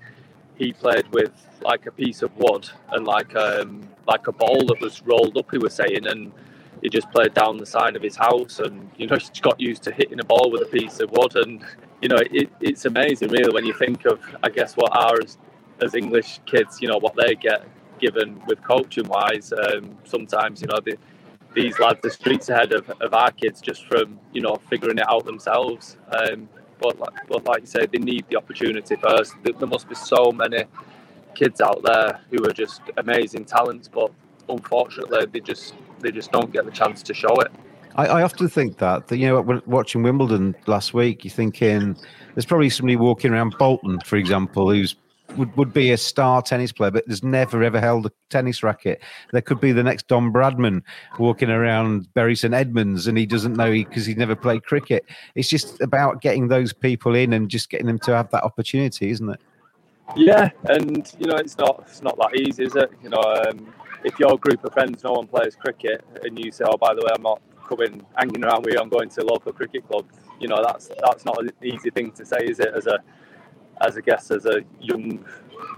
he 0.56 0.74
played 0.74 1.08
with 1.12 1.32
like 1.62 1.86
a 1.86 1.92
piece 1.92 2.24
of 2.24 2.36
wood 2.38 2.68
and 2.92 3.06
like 3.06 3.36
um, 3.36 3.88
like 4.08 4.28
a 4.28 4.32
ball 4.32 4.66
that 4.66 4.82
was 4.82 5.04
rolled 5.04 5.38
up. 5.38 5.52
He 5.52 5.60
was 5.60 5.76
saying 5.76 6.08
and 6.08 6.32
he 6.82 6.90
just 6.90 7.10
played 7.12 7.34
down 7.34 7.58
the 7.58 7.66
side 7.66 7.96
of 7.96 8.02
his 8.02 8.16
house 8.16 8.60
and 8.60 8.90
you 8.98 9.08
know 9.08 9.18
he 9.34 9.42
got 9.42 9.60
used 9.60 9.84
to 9.84 9.92
hitting 9.92 10.20
a 10.20 10.24
ball 10.26 10.52
with 10.52 10.64
a 10.64 10.66
piece 10.66 11.00
of 11.00 11.12
wood 11.12 11.36
and 11.36 11.64
you 12.02 12.10
know 12.10 12.18
it, 12.32 12.50
it's 12.62 12.86
amazing 12.86 13.30
really 13.30 13.54
when 13.54 13.66
you 13.66 13.74
think 13.74 14.06
of 14.06 14.20
i 14.44 14.50
guess 14.50 14.76
what 14.76 14.96
our 14.96 15.18
as, 15.82 15.96
english 15.96 16.40
kids 16.46 16.82
you 16.82 16.88
know 16.88 16.98
what 16.98 17.16
they 17.16 17.36
get 17.36 17.68
given 18.00 18.42
with 18.48 18.62
coaching 18.64 19.08
wise 19.08 19.54
um, 19.54 19.98
sometimes 20.04 20.62
you 20.62 20.68
know 20.68 20.80
the, 20.86 20.98
these 21.54 21.80
lads 21.80 22.00
the 22.02 22.10
streets 22.10 22.50
ahead 22.50 22.74
of, 22.74 22.90
of 23.02 23.14
our 23.14 23.32
kids 23.32 23.62
just 23.62 23.86
from 23.86 24.20
you 24.34 24.42
know 24.42 24.56
figuring 24.70 24.98
it 24.98 25.10
out 25.10 25.26
themselves 25.26 25.98
um, 26.12 26.50
but 26.80 27.00
like, 27.00 27.28
but 27.30 27.46
like 27.46 27.62
you 27.62 27.68
say 27.68 27.86
they 27.86 27.98
need 27.98 28.26
the 28.30 28.36
opportunity 28.36 28.96
first 28.98 29.34
there 29.44 29.68
must 29.68 29.88
be 29.88 29.96
so 29.96 30.32
many 30.32 30.64
kids 31.34 31.62
out 31.62 31.82
there 31.84 32.20
who 32.30 32.44
are 32.46 32.54
just 32.54 32.82
amazing 32.98 33.46
talents 33.46 33.88
but 33.88 34.12
unfortunately 34.50 35.26
they 35.32 35.40
just 35.40 35.74
they 36.00 36.12
just 36.12 36.32
don't 36.32 36.52
get 36.52 36.66
the 36.66 36.72
chance 36.72 37.02
to 37.04 37.14
show 37.14 37.34
it. 37.42 37.52
I, 37.96 38.08
I 38.08 38.24
often 38.24 38.48
think 38.50 38.78
that 38.78 39.08
that 39.08 39.18
you 39.18 39.28
know 39.28 39.62
watching 39.66 40.04
Wimbledon 40.04 40.56
last 40.68 40.94
week, 40.94 41.24
you're 41.24 41.32
thinking 41.32 41.98
there's 42.34 42.46
probably 42.46 42.70
somebody 42.70 42.96
walking 42.96 43.32
around 43.32 43.56
Bolton, 43.58 44.00
for 44.02 44.18
example, 44.18 44.70
who's 44.70 44.96
would, 45.38 45.56
would 45.58 45.74
be 45.74 45.92
a 45.92 45.98
star 45.98 46.42
tennis 46.42 46.72
player, 46.72 46.92
but 46.92 47.08
has 47.08 47.24
never 47.24 47.64
ever 47.64 47.80
held 47.80 48.06
a 48.06 48.12
tennis 48.30 48.64
racket. 48.64 49.02
There 49.32 49.42
could 49.42 49.60
be 49.60 49.72
the 49.72 49.84
next 49.84 50.08
Don 50.08 50.32
Bradman 50.32 50.82
walking 51.20 51.50
around 51.50 52.14
Bury 52.14 52.36
St 52.36 52.54
Edmunds, 52.54 53.08
and 53.08 53.18
he 53.18 53.26
doesn't 53.26 53.54
know 53.54 53.72
because 53.72 54.06
he, 54.06 54.12
he's 54.12 54.20
never 54.20 54.36
played 54.36 54.64
cricket. 54.64 55.06
It's 55.36 55.50
just 55.50 55.82
about 55.82 56.22
getting 56.22 56.48
those 56.48 56.74
people 56.74 57.16
in 57.16 57.34
and 57.34 57.50
just 57.50 57.70
getting 57.70 57.88
them 57.88 58.00
to 58.00 58.16
have 58.16 58.30
that 58.32 58.44
opportunity, 58.44 59.10
isn't 59.10 59.30
it? 59.30 59.40
Yeah, 60.16 60.52
and 60.66 61.12
you 61.18 61.28
know 61.28 61.38
it's 61.38 61.58
not 61.58 61.84
it's 61.88 62.02
not 62.02 62.18
that 62.18 62.40
easy, 62.40 62.66
is 62.66 62.76
it? 62.76 62.92
You 63.02 63.10
know, 63.10 63.22
um, 63.22 63.74
if 64.04 64.20
your 64.20 64.38
group 64.38 64.64
of 64.64 64.74
friends, 64.74 65.04
no 65.04 65.14
one 65.14 65.28
plays 65.28 65.56
cricket, 65.56 66.06
and 66.24 66.38
you 66.38 66.52
say, 66.52 66.64
"Oh, 66.68 66.78
by 66.78 66.94
the 66.94 67.02
way, 67.02 67.10
I'm 67.16 67.24
not 67.24 67.42
coming 67.66 68.06
hanging 68.16 68.44
around 68.44 68.66
with 68.66 68.76
you. 68.76 68.80
I'm 68.82 68.90
going 68.90 69.10
to 69.10 69.22
local 69.26 69.54
cricket 69.54 69.88
club." 69.90 70.06
You 70.40 70.48
know, 70.50 70.64
that's 70.64 70.90
that's 71.06 71.26
not 71.26 71.40
an 71.42 71.52
easy 71.64 71.90
thing 71.92 72.12
to 72.14 72.26
say, 72.26 72.40
is 72.46 72.60
it? 72.60 72.74
As 72.76 72.88
a 72.88 73.00
as 73.82 73.98
a 73.98 74.02
guest, 74.02 74.32
as 74.32 74.46
a 74.46 74.62
young 74.80 75.26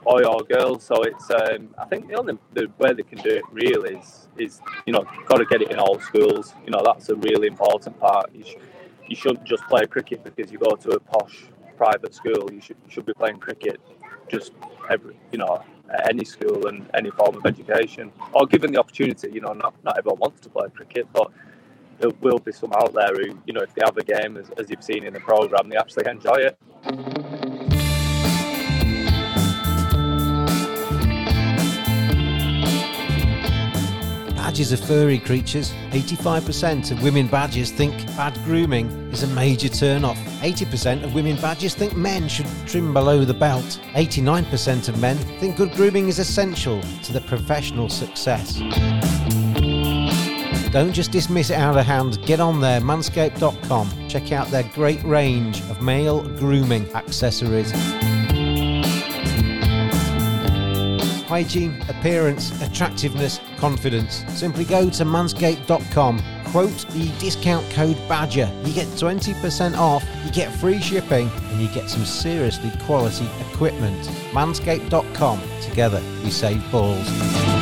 boy 0.03 0.23
or 0.23 0.43
girl. 0.43 0.79
So 0.79 1.03
it's 1.03 1.29
um, 1.31 1.69
I 1.77 1.85
think 1.85 2.07
the 2.07 2.15
only 2.15 2.37
the 2.53 2.67
way 2.79 2.93
they 2.93 3.03
can 3.03 3.19
do 3.19 3.31
it 3.31 3.43
really 3.51 3.95
is 3.97 4.27
is 4.37 4.61
you 4.85 4.93
know 4.93 5.05
got 5.27 5.37
to 5.37 5.45
get 5.45 5.61
it 5.61 5.71
in 5.71 5.79
all 5.79 5.99
schools. 5.99 6.53
You 6.65 6.71
know, 6.71 6.81
that's 6.85 7.09
a 7.09 7.15
really 7.15 7.47
important 7.47 7.99
part. 7.99 8.31
You, 8.33 8.43
sh- 8.43 8.55
you 9.07 9.15
shouldn't 9.15 9.45
just 9.45 9.63
play 9.65 9.85
cricket 9.87 10.23
because 10.23 10.51
you 10.51 10.59
go 10.59 10.75
to 10.75 10.89
a 10.91 10.99
posh 10.99 11.45
private 11.77 12.13
school. 12.13 12.49
You 12.51 12.61
should 12.61 12.77
should 12.89 13.05
be 13.05 13.13
playing 13.13 13.39
cricket 13.39 13.79
just 14.29 14.53
every 14.89 15.15
you 15.31 15.37
know 15.37 15.63
at 15.93 16.09
any 16.09 16.25
school 16.25 16.67
and 16.67 16.89
any 16.93 17.09
form 17.11 17.35
of 17.37 17.45
education 17.45 18.11
or 18.33 18.45
given 18.45 18.71
the 18.73 18.79
opportunity 18.79 19.29
you 19.31 19.41
know 19.41 19.53
not, 19.53 19.73
not 19.85 19.97
everyone 19.97 20.19
wants 20.19 20.41
to 20.41 20.49
play 20.49 20.67
cricket 20.75 21.07
but 21.13 21.31
there 21.99 22.11
will 22.21 22.39
be 22.39 22.51
some 22.51 22.71
out 22.73 22.93
there 22.93 23.13
who 23.13 23.37
you 23.45 23.53
know 23.53 23.61
if 23.61 23.73
they 23.73 23.81
have 23.83 23.97
a 23.97 24.03
game 24.03 24.37
as, 24.37 24.49
as 24.57 24.69
you've 24.69 24.83
seen 24.83 25.03
in 25.03 25.13
the 25.13 25.19
program 25.19 25.69
they 25.69 25.77
actually 25.77 26.09
enjoy 26.09 26.35
it 26.35 26.57
Badgers 34.47 34.73
are 34.73 34.77
furry 34.77 35.19
creatures. 35.19 35.71
85% 35.91 36.91
of 36.91 37.03
women 37.03 37.27
badgers 37.27 37.69
think 37.69 37.93
bad 38.15 38.33
grooming 38.45 38.87
is 39.11 39.21
a 39.21 39.27
major 39.27 39.69
turn 39.69 40.03
off. 40.03 40.17
80% 40.41 41.03
of 41.03 41.13
women 41.13 41.35
badgers 41.35 41.75
think 41.75 41.95
men 41.95 42.27
should 42.27 42.47
trim 42.65 42.91
below 42.91 43.23
the 43.23 43.33
belt. 43.33 43.79
89% 43.93 44.89
of 44.89 44.99
men 44.99 45.17
think 45.39 45.57
good 45.57 45.73
grooming 45.73 46.07
is 46.07 46.17
essential 46.17 46.81
to 47.03 47.11
their 47.11 47.21
professional 47.21 47.87
success. 47.87 48.59
Don't 50.71 50.93
just 50.93 51.11
dismiss 51.11 51.49
it 51.49 51.55
out 51.55 51.77
of 51.77 51.85
hand. 51.85 52.21
Get 52.25 52.39
on 52.39 52.59
there, 52.59 52.81
manscaped.com. 52.81 54.07
Check 54.07 54.31
out 54.31 54.47
their 54.49 54.63
great 54.73 55.03
range 55.03 55.61
of 55.61 55.81
male 55.81 56.23
grooming 56.37 56.93
accessories. 56.93 57.71
hygiene, 61.27 61.79
appearance, 61.89 62.59
attractiveness, 62.61 63.39
confidence. 63.57 64.23
Simply 64.29 64.63
go 64.63 64.89
to 64.89 65.03
manscaped.com, 65.03 66.21
quote 66.45 66.87
the 66.89 67.11
discount 67.19 67.69
code 67.71 67.97
BADGER. 68.07 68.49
You 68.63 68.73
get 68.73 68.87
20% 68.87 69.77
off, 69.77 70.03
you 70.25 70.31
get 70.31 70.51
free 70.53 70.79
shipping, 70.79 71.29
and 71.29 71.61
you 71.61 71.67
get 71.69 71.89
some 71.89 72.05
seriously 72.05 72.71
quality 72.85 73.27
equipment. 73.51 74.01
Manscaped.com. 74.31 75.41
Together, 75.61 76.01
we 76.23 76.31
save 76.31 76.71
balls. 76.71 77.56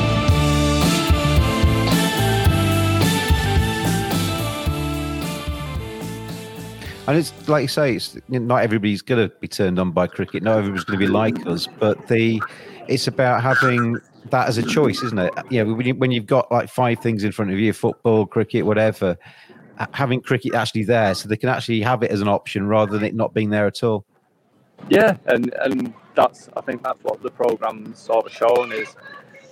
And 7.07 7.17
it's 7.17 7.47
like 7.47 7.61
you 7.61 7.67
say, 7.67 7.95
it's 7.95 8.17
not 8.29 8.63
everybody's 8.63 9.01
going 9.01 9.29
to 9.29 9.35
be 9.37 9.47
turned 9.47 9.77
on 9.77 9.91
by 9.91 10.07
cricket. 10.07 10.41
Not 10.41 10.57
everybody's 10.57 10.85
going 10.85 10.99
to 10.99 11.05
be 11.05 11.11
like 11.11 11.45
us, 11.45 11.67
but 11.79 12.07
the 12.07 12.41
it's 12.87 13.07
about 13.07 13.43
having 13.43 13.97
that 14.31 14.47
as 14.47 14.57
a 14.57 14.63
choice, 14.63 15.03
isn't 15.03 15.19
it? 15.19 15.33
Yeah, 15.49 15.63
when, 15.63 15.85
you, 15.85 15.95
when 15.95 16.11
you've 16.11 16.25
got 16.25 16.51
like 16.51 16.69
five 16.69 16.99
things 16.99 17.23
in 17.23 17.31
front 17.31 17.51
of 17.51 17.59
you, 17.59 17.73
football, 17.73 18.25
cricket, 18.25 18.65
whatever, 18.65 19.17
having 19.93 20.21
cricket 20.21 20.55
actually 20.55 20.83
there, 20.83 21.13
so 21.13 21.29
they 21.29 21.37
can 21.37 21.49
actually 21.49 21.81
have 21.81 22.01
it 22.01 22.11
as 22.11 22.21
an 22.21 22.27
option 22.27 22.67
rather 22.67 22.91
than 22.93 23.03
it 23.03 23.13
not 23.13 23.33
being 23.33 23.49
there 23.49 23.67
at 23.67 23.83
all. 23.83 24.05
Yeah, 24.89 25.17
and 25.27 25.53
and 25.61 25.93
that's 26.15 26.49
I 26.57 26.61
think 26.61 26.83
that's 26.83 27.03
what 27.03 27.21
the 27.21 27.31
program's 27.31 27.99
sort 27.99 28.25
of 28.25 28.31
shown 28.31 28.71
is 28.71 28.95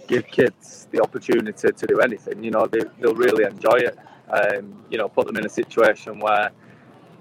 give 0.07 0.25
kids 0.27 0.87
the 0.91 1.01
opportunity 1.01 1.69
to 1.71 1.87
do 1.87 1.99
anything. 1.99 2.43
You 2.43 2.51
know, 2.51 2.67
they, 2.67 2.81
they'll 2.99 3.15
really 3.15 3.45
enjoy 3.45 3.77
it. 3.77 3.97
Um, 4.29 4.83
you 4.89 4.97
know, 4.97 5.07
put 5.07 5.27
them 5.27 5.37
in 5.37 5.45
a 5.45 5.49
situation 5.49 6.19
where 6.19 6.51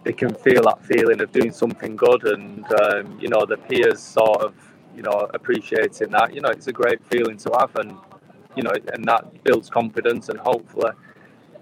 they 0.04 0.12
can 0.12 0.34
feel 0.34 0.62
that 0.62 0.84
feeling 0.84 1.20
of 1.20 1.30
doing 1.32 1.52
something 1.52 1.96
good, 1.96 2.24
and 2.26 2.64
um, 2.72 3.18
you 3.20 3.28
know, 3.28 3.44
the 3.46 3.56
peers 3.56 4.00
sort 4.00 4.42
of 4.42 4.54
you 4.96 5.02
know 5.02 5.28
appreciating 5.34 6.10
that. 6.10 6.34
You 6.34 6.40
know, 6.40 6.50
it's 6.50 6.66
a 6.66 6.72
great 6.72 7.04
feeling 7.06 7.36
to 7.38 7.50
have, 7.58 7.74
and 7.76 7.96
you 8.56 8.62
know, 8.62 8.72
and 8.92 9.04
that 9.04 9.44
builds 9.44 9.70
confidence, 9.70 10.28
and 10.28 10.38
hopefully, 10.40 10.90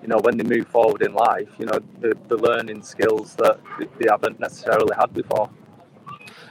you 0.02 0.08
know, 0.08 0.18
when 0.22 0.36
they 0.36 0.44
move 0.44 0.68
forward 0.68 1.02
in 1.02 1.12
life, 1.12 1.48
you 1.58 1.66
know, 1.66 1.78
the, 2.00 2.16
the 2.28 2.36
learning 2.36 2.82
skills 2.82 3.34
that 3.36 3.60
they 3.98 4.06
haven't 4.08 4.40
necessarily 4.40 4.94
had 4.98 5.12
before. 5.12 5.50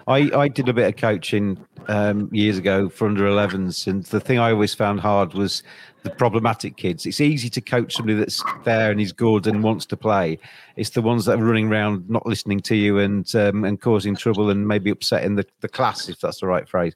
I, 0.09 0.29
I 0.35 0.47
did 0.47 0.67
a 0.67 0.73
bit 0.73 0.87
of 0.87 0.95
coaching 0.97 1.63
um, 1.87 2.29
years 2.33 2.57
ago 2.57 2.89
for 2.89 3.07
under 3.07 3.25
11s, 3.25 3.85
and 3.85 4.03
the 4.05 4.19
thing 4.19 4.39
I 4.39 4.51
always 4.51 4.73
found 4.73 4.99
hard 4.99 5.35
was 5.35 5.61
the 6.01 6.09
problematic 6.09 6.77
kids. 6.77 7.05
It's 7.05 7.21
easy 7.21 7.47
to 7.51 7.61
coach 7.61 7.95
somebody 7.95 8.17
that's 8.17 8.43
there 8.63 8.89
and 8.89 8.99
he's 8.99 9.11
good 9.11 9.45
and 9.45 9.63
wants 9.63 9.85
to 9.87 9.97
play. 9.97 10.39
It's 10.77 10.89
the 10.89 11.03
ones 11.03 11.25
that 11.25 11.39
are 11.39 11.43
running 11.43 11.71
around 11.71 12.09
not 12.09 12.25
listening 12.25 12.59
to 12.61 12.75
you 12.75 12.97
and 12.97 13.35
um, 13.35 13.63
and 13.65 13.79
causing 13.79 14.15
trouble 14.15 14.49
and 14.49 14.67
maybe 14.67 14.89
upsetting 14.89 15.35
the, 15.35 15.45
the 15.61 15.69
class, 15.69 16.09
if 16.09 16.19
that's 16.19 16.39
the 16.39 16.47
right 16.47 16.67
phrase. 16.67 16.95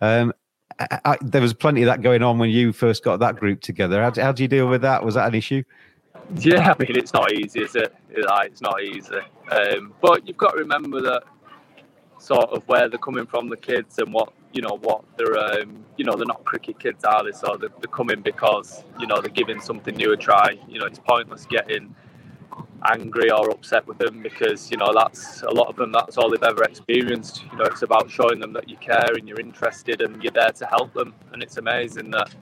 Um, 0.00 0.32
I, 0.78 1.00
I, 1.04 1.18
there 1.20 1.42
was 1.42 1.54
plenty 1.54 1.82
of 1.82 1.86
that 1.86 2.00
going 2.00 2.22
on 2.22 2.38
when 2.38 2.50
you 2.50 2.72
first 2.72 3.02
got 3.02 3.18
that 3.20 3.36
group 3.36 3.60
together. 3.60 4.00
How, 4.00 4.12
how 4.14 4.30
do 4.30 4.42
you 4.42 4.48
deal 4.48 4.68
with 4.68 4.82
that? 4.82 5.04
Was 5.04 5.14
that 5.14 5.26
an 5.26 5.34
issue? 5.34 5.64
Yeah, 6.36 6.74
I 6.78 6.82
mean, 6.82 6.96
it's 6.96 7.12
not 7.12 7.32
easy, 7.32 7.62
is 7.62 7.74
it? 7.74 7.92
It's 8.08 8.60
not 8.60 8.82
easy. 8.82 9.16
Um, 9.50 9.92
but 10.00 10.26
you've 10.28 10.36
got 10.36 10.52
to 10.52 10.58
remember 10.58 11.00
that 11.00 11.24
sort 12.22 12.50
of 12.50 12.62
where 12.68 12.88
they're 12.88 12.98
coming 12.98 13.26
from, 13.26 13.48
the 13.48 13.56
kids, 13.56 13.98
and 13.98 14.12
what 14.14 14.32
you 14.52 14.62
know 14.62 14.78
what 14.82 15.02
they're 15.16 15.36
um, 15.36 15.84
you 15.96 16.04
know 16.04 16.14
they're 16.14 16.26
not 16.26 16.44
cricket 16.44 16.78
kids, 16.78 17.04
are 17.04 17.24
they? 17.24 17.32
So 17.32 17.56
they're, 17.60 17.70
they're 17.80 17.96
coming 18.00 18.20
because 18.20 18.84
you 19.00 19.06
know 19.08 19.20
they're 19.20 19.30
giving 19.30 19.60
something 19.60 19.94
new 19.96 20.12
a 20.12 20.16
try. 20.16 20.56
You 20.68 20.78
know, 20.78 20.86
it's 20.86 21.00
pointless 21.00 21.46
getting 21.46 21.94
angry 22.84 23.30
or 23.30 23.50
upset 23.50 23.86
with 23.86 23.98
them 23.98 24.22
because 24.22 24.70
you 24.70 24.76
know 24.76 24.92
that's 24.94 25.42
a 25.42 25.50
lot 25.50 25.68
of 25.68 25.76
them 25.76 25.92
that's 25.92 26.18
all 26.18 26.28
they've 26.28 26.42
ever 26.42 26.64
experienced 26.64 27.44
you 27.50 27.56
know 27.56 27.64
it's 27.64 27.82
about 27.82 28.10
showing 28.10 28.40
them 28.40 28.52
that 28.52 28.68
you 28.68 28.76
care 28.78 29.14
and 29.16 29.28
you're 29.28 29.38
interested 29.38 30.02
and 30.02 30.20
you're 30.22 30.32
there 30.32 30.50
to 30.50 30.66
help 30.66 30.92
them 30.92 31.14
and 31.32 31.44
it's 31.44 31.58
amazing 31.58 32.10
that 32.10 32.34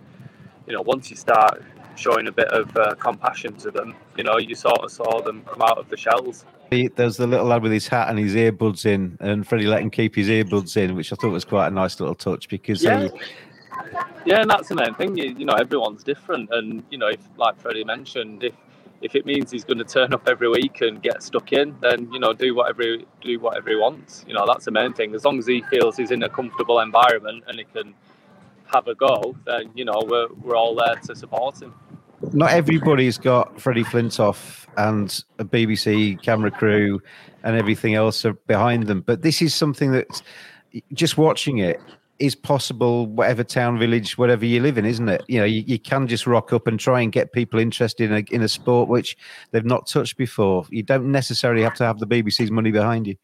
you 0.66 0.72
know 0.74 0.80
once 0.82 1.10
you 1.10 1.16
start 1.16 1.62
showing 1.94 2.26
a 2.26 2.32
bit 2.32 2.48
of 2.48 2.74
uh, 2.76 2.94
compassion 2.94 3.54
to 3.54 3.70
them 3.70 3.94
you 4.16 4.24
know 4.24 4.38
you 4.38 4.54
sort 4.54 4.78
of 4.80 4.90
saw 4.90 5.20
them 5.20 5.42
come 5.44 5.60
out 5.60 5.76
of 5.76 5.90
the 5.90 5.96
shells 5.96 6.46
there's 6.70 7.16
the 7.16 7.26
little 7.26 7.46
lad 7.46 7.62
with 7.62 7.72
his 7.72 7.88
hat 7.88 8.08
and 8.08 8.18
his 8.18 8.34
earbuds 8.34 8.86
in, 8.86 9.16
and 9.20 9.46
Freddie 9.46 9.66
let 9.66 9.82
him 9.82 9.90
keep 9.90 10.14
his 10.14 10.28
earbuds 10.28 10.76
in, 10.76 10.94
which 10.94 11.12
I 11.12 11.16
thought 11.16 11.30
was 11.30 11.44
quite 11.44 11.68
a 11.68 11.70
nice 11.70 11.98
little 12.00 12.14
touch 12.14 12.48
because 12.48 12.82
yeah. 12.82 13.08
he. 13.08 13.10
Yeah, 14.26 14.42
and 14.42 14.50
that's 14.50 14.68
the 14.68 14.74
main 14.74 14.94
thing. 14.94 15.16
You, 15.16 15.34
you 15.36 15.44
know, 15.44 15.54
everyone's 15.54 16.04
different, 16.04 16.50
and 16.52 16.82
you 16.90 16.98
know, 16.98 17.08
if, 17.08 17.20
like 17.36 17.58
Freddie 17.60 17.84
mentioned, 17.84 18.44
if 18.44 18.54
if 19.00 19.14
it 19.14 19.24
means 19.24 19.50
he's 19.50 19.64
going 19.64 19.78
to 19.78 19.84
turn 19.84 20.12
up 20.12 20.28
every 20.28 20.48
week 20.48 20.82
and 20.82 21.02
get 21.02 21.22
stuck 21.22 21.52
in, 21.52 21.74
then 21.80 22.12
you 22.12 22.18
know, 22.18 22.32
do 22.32 22.54
whatever 22.54 22.98
do 23.20 23.40
whatever 23.40 23.70
he 23.70 23.76
wants. 23.76 24.24
You 24.28 24.34
know, 24.34 24.44
that's 24.46 24.66
the 24.66 24.70
main 24.70 24.92
thing. 24.92 25.14
As 25.14 25.24
long 25.24 25.38
as 25.38 25.46
he 25.46 25.62
feels 25.70 25.96
he's 25.96 26.10
in 26.10 26.22
a 26.22 26.28
comfortable 26.28 26.80
environment 26.80 27.44
and 27.48 27.58
he 27.58 27.64
can 27.64 27.94
have 28.66 28.86
a 28.88 28.94
go, 28.94 29.34
then 29.46 29.70
you 29.74 29.84
know, 29.84 30.02
we're 30.06 30.28
we're 30.42 30.56
all 30.56 30.74
there 30.74 30.96
to 30.96 31.16
support 31.16 31.60
him 31.60 31.74
not 32.32 32.50
everybody's 32.52 33.18
got 33.18 33.60
Freddie 33.60 33.84
Flintoff 33.84 34.66
and 34.76 35.24
a 35.38 35.44
BBC 35.44 36.22
camera 36.22 36.50
crew 36.50 37.00
and 37.42 37.56
everything 37.56 37.94
else 37.94 38.24
behind 38.46 38.86
them. 38.86 39.00
But 39.00 39.22
this 39.22 39.42
is 39.42 39.54
something 39.54 39.92
that 39.92 40.22
just 40.92 41.18
watching 41.18 41.58
it 41.58 41.80
is 42.18 42.34
possible, 42.34 43.06
whatever 43.06 43.42
town, 43.42 43.78
village, 43.78 44.18
whatever 44.18 44.44
you 44.44 44.60
live 44.60 44.76
in, 44.76 44.84
isn't 44.84 45.08
it? 45.08 45.24
You 45.26 45.40
know, 45.40 45.46
you, 45.46 45.64
you 45.66 45.78
can 45.78 46.06
just 46.06 46.26
rock 46.26 46.52
up 46.52 46.66
and 46.66 46.78
try 46.78 47.00
and 47.00 47.10
get 47.10 47.32
people 47.32 47.58
interested 47.58 48.10
in 48.10 48.16
a, 48.16 48.34
in 48.34 48.42
a 48.42 48.48
sport 48.48 48.88
which 48.88 49.16
they've 49.50 49.64
not 49.64 49.86
touched 49.86 50.18
before. 50.18 50.66
You 50.70 50.82
don't 50.82 51.10
necessarily 51.10 51.62
have 51.62 51.74
to 51.74 51.84
have 51.84 51.98
the 51.98 52.06
BBC's 52.06 52.50
money 52.50 52.70
behind 52.70 53.06
you. 53.06 53.16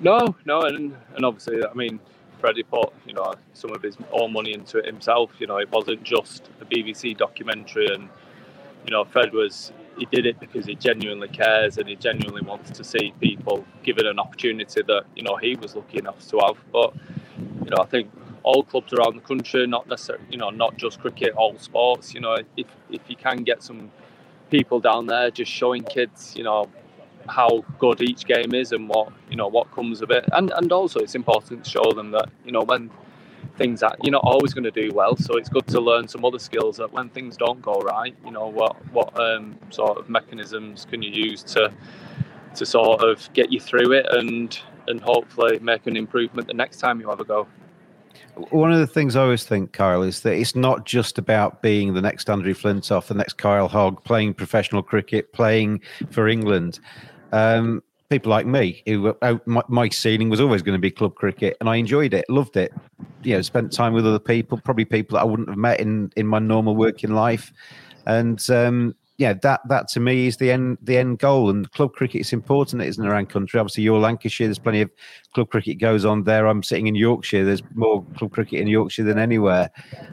No, 0.00 0.34
no, 0.44 0.62
and 0.62 0.94
and 1.14 1.24
obviously, 1.24 1.64
I 1.64 1.72
mean, 1.74 2.00
Freddie 2.40 2.62
put 2.62 2.92
you 3.06 3.14
know 3.14 3.34
some 3.54 3.72
of 3.72 3.82
his 3.82 3.96
own 4.12 4.32
money 4.32 4.52
into 4.52 4.78
it 4.78 4.86
himself. 4.86 5.30
You 5.38 5.46
know, 5.46 5.58
it 5.58 5.70
wasn't 5.70 6.02
just 6.02 6.48
a 6.60 6.64
BBC 6.64 7.16
documentary, 7.16 7.88
and 7.92 8.08
you 8.84 8.92
know, 8.92 9.04
Fred 9.04 9.32
was 9.32 9.72
he 9.98 10.06
did 10.06 10.26
it 10.26 10.38
because 10.38 10.66
he 10.66 10.74
genuinely 10.74 11.28
cares 11.28 11.78
and 11.78 11.88
he 11.88 11.96
genuinely 11.96 12.42
wants 12.42 12.70
to 12.70 12.84
see 12.84 13.14
people 13.20 13.64
given 13.82 14.06
an 14.06 14.18
opportunity 14.18 14.82
that 14.82 15.04
you 15.14 15.22
know 15.22 15.36
he 15.36 15.56
was 15.56 15.74
lucky 15.74 15.98
enough 15.98 16.26
to 16.28 16.38
have. 16.46 16.56
But 16.72 16.94
you 17.64 17.70
know, 17.70 17.78
I 17.82 17.86
think 17.86 18.10
all 18.42 18.62
clubs 18.62 18.92
around 18.92 19.16
the 19.16 19.22
country, 19.22 19.66
not 19.66 19.88
necessarily, 19.88 20.24
you 20.30 20.38
know, 20.38 20.50
not 20.50 20.76
just 20.76 21.00
cricket, 21.00 21.32
all 21.34 21.58
sports. 21.58 22.14
You 22.14 22.20
know, 22.20 22.36
if 22.56 22.66
if 22.90 23.02
you 23.08 23.16
can 23.16 23.42
get 23.42 23.62
some 23.62 23.90
people 24.50 24.78
down 24.78 25.06
there 25.06 25.30
just 25.30 25.50
showing 25.50 25.82
kids, 25.82 26.34
you 26.36 26.44
know, 26.44 26.70
how 27.28 27.64
good 27.78 28.00
each 28.00 28.24
game 28.26 28.54
is 28.54 28.72
and 28.72 28.88
what 28.88 29.12
you 29.30 29.36
know 29.36 29.48
what 29.48 29.70
comes 29.72 30.02
of 30.02 30.10
it. 30.10 30.24
And 30.32 30.52
and 30.56 30.72
also 30.72 31.00
it's 31.00 31.14
important 31.14 31.64
to 31.64 31.70
show 31.70 31.92
them 31.92 32.10
that 32.12 32.28
you 32.44 32.52
know 32.52 32.62
when 32.62 32.90
things 33.56 33.80
that 33.80 33.96
you're 34.02 34.12
not 34.12 34.24
always 34.24 34.52
going 34.52 34.64
to 34.64 34.70
do 34.70 34.90
well. 34.94 35.16
So 35.16 35.36
it's 35.36 35.48
good 35.48 35.66
to 35.68 35.80
learn 35.80 36.08
some 36.08 36.24
other 36.24 36.38
skills 36.38 36.76
that 36.76 36.92
when 36.92 37.08
things 37.10 37.36
don't 37.36 37.62
go 37.62 37.80
right, 37.80 38.14
you 38.24 38.30
know 38.30 38.48
what 38.48 38.76
what 38.92 39.18
um, 39.18 39.58
sort 39.70 39.98
of 39.98 40.08
mechanisms 40.08 40.86
can 40.88 41.02
you 41.02 41.10
use 41.10 41.42
to 41.54 41.72
to 42.54 42.66
sort 42.66 43.02
of 43.02 43.32
get 43.32 43.52
you 43.52 43.60
through 43.60 43.92
it 43.92 44.06
and 44.10 44.58
and 44.88 45.00
hopefully 45.00 45.58
make 45.58 45.86
an 45.86 45.96
improvement 45.96 46.46
the 46.46 46.54
next 46.54 46.78
time 46.78 47.00
you 47.00 47.08
have 47.08 47.20
a 47.20 47.24
go. 47.24 47.46
One 48.50 48.70
of 48.70 48.78
the 48.78 48.86
things 48.86 49.16
I 49.16 49.22
always 49.22 49.44
think, 49.44 49.72
Kyle, 49.72 50.02
is 50.02 50.20
that 50.20 50.34
it's 50.34 50.54
not 50.54 50.84
just 50.84 51.16
about 51.16 51.62
being 51.62 51.94
the 51.94 52.02
next 52.02 52.28
Andrew 52.28 52.52
Flintoff, 52.52 53.06
the 53.06 53.14
next 53.14 53.38
Kyle 53.38 53.66
Hogg, 53.66 54.04
playing 54.04 54.34
professional 54.34 54.82
cricket, 54.82 55.32
playing 55.32 55.80
for 56.10 56.28
England. 56.28 56.78
Um, 57.32 57.82
people 58.08 58.30
like 58.30 58.46
me, 58.46 58.82
who 58.86 59.08
uh, 59.22 59.38
my, 59.46 59.62
my 59.68 59.88
ceiling 59.88 60.30
was 60.30 60.40
always 60.40 60.62
going 60.62 60.76
to 60.76 60.80
be 60.80 60.90
club 60.90 61.14
cricket, 61.14 61.56
and 61.60 61.68
I 61.68 61.76
enjoyed 61.76 62.14
it, 62.14 62.24
loved 62.28 62.56
it. 62.56 62.72
You 63.22 63.34
know, 63.34 63.42
spent 63.42 63.72
time 63.72 63.92
with 63.92 64.06
other 64.06 64.18
people, 64.18 64.58
probably 64.58 64.84
people 64.84 65.16
that 65.16 65.22
I 65.22 65.24
wouldn't 65.24 65.48
have 65.48 65.58
met 65.58 65.80
in 65.80 66.12
in 66.16 66.26
my 66.26 66.38
normal 66.38 66.76
working 66.76 67.14
life, 67.14 67.52
and 68.06 68.48
um, 68.50 68.94
yeah, 69.18 69.32
that 69.32 69.60
that 69.68 69.88
to 69.88 70.00
me 70.00 70.26
is 70.26 70.36
the 70.36 70.50
end 70.50 70.78
the 70.82 70.98
end 70.98 71.18
goal. 71.18 71.48
And 71.48 71.70
club 71.72 71.94
cricket 71.94 72.20
is 72.20 72.32
important, 72.32 72.82
it 72.82 72.88
isn't 72.88 73.06
around 73.06 73.30
country. 73.30 73.58
Obviously, 73.58 73.82
you're 73.82 73.98
Lancashire. 73.98 74.46
There's 74.46 74.58
plenty 74.58 74.82
of 74.82 74.90
club 75.34 75.50
cricket 75.50 75.78
goes 75.78 76.04
on 76.04 76.24
there. 76.24 76.46
I'm 76.46 76.62
sitting 76.62 76.86
in 76.86 76.94
Yorkshire. 76.94 77.44
There's 77.44 77.62
more 77.74 78.04
club 78.16 78.32
cricket 78.32 78.60
in 78.60 78.66
Yorkshire 78.66 79.04
than 79.04 79.18
anywhere. 79.18 79.70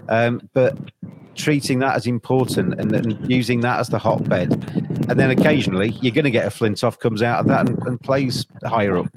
Um, 0.08 0.50
but 0.54 0.78
treating 1.36 1.80
that 1.80 1.96
as 1.96 2.06
important 2.06 2.80
and, 2.80 2.94
and, 2.94 3.30
using 3.30 3.62
that 3.62 3.80
as 3.80 3.90
the 3.90 3.98
hotbed, 3.98 4.52
and 5.10 5.20
then 5.20 5.32
occasionally 5.32 5.90
you're 6.02 6.14
going 6.14 6.24
to 6.24 6.32
get 6.32 6.46
a 6.46 6.50
Flintoff 6.50 7.00
comes 7.00 7.22
out 7.22 7.40
of 7.40 7.48
that 7.48 7.68
and, 7.68 7.78
and 7.88 8.00
plays 8.02 8.46
higher 8.64 8.98
up. 8.98 9.08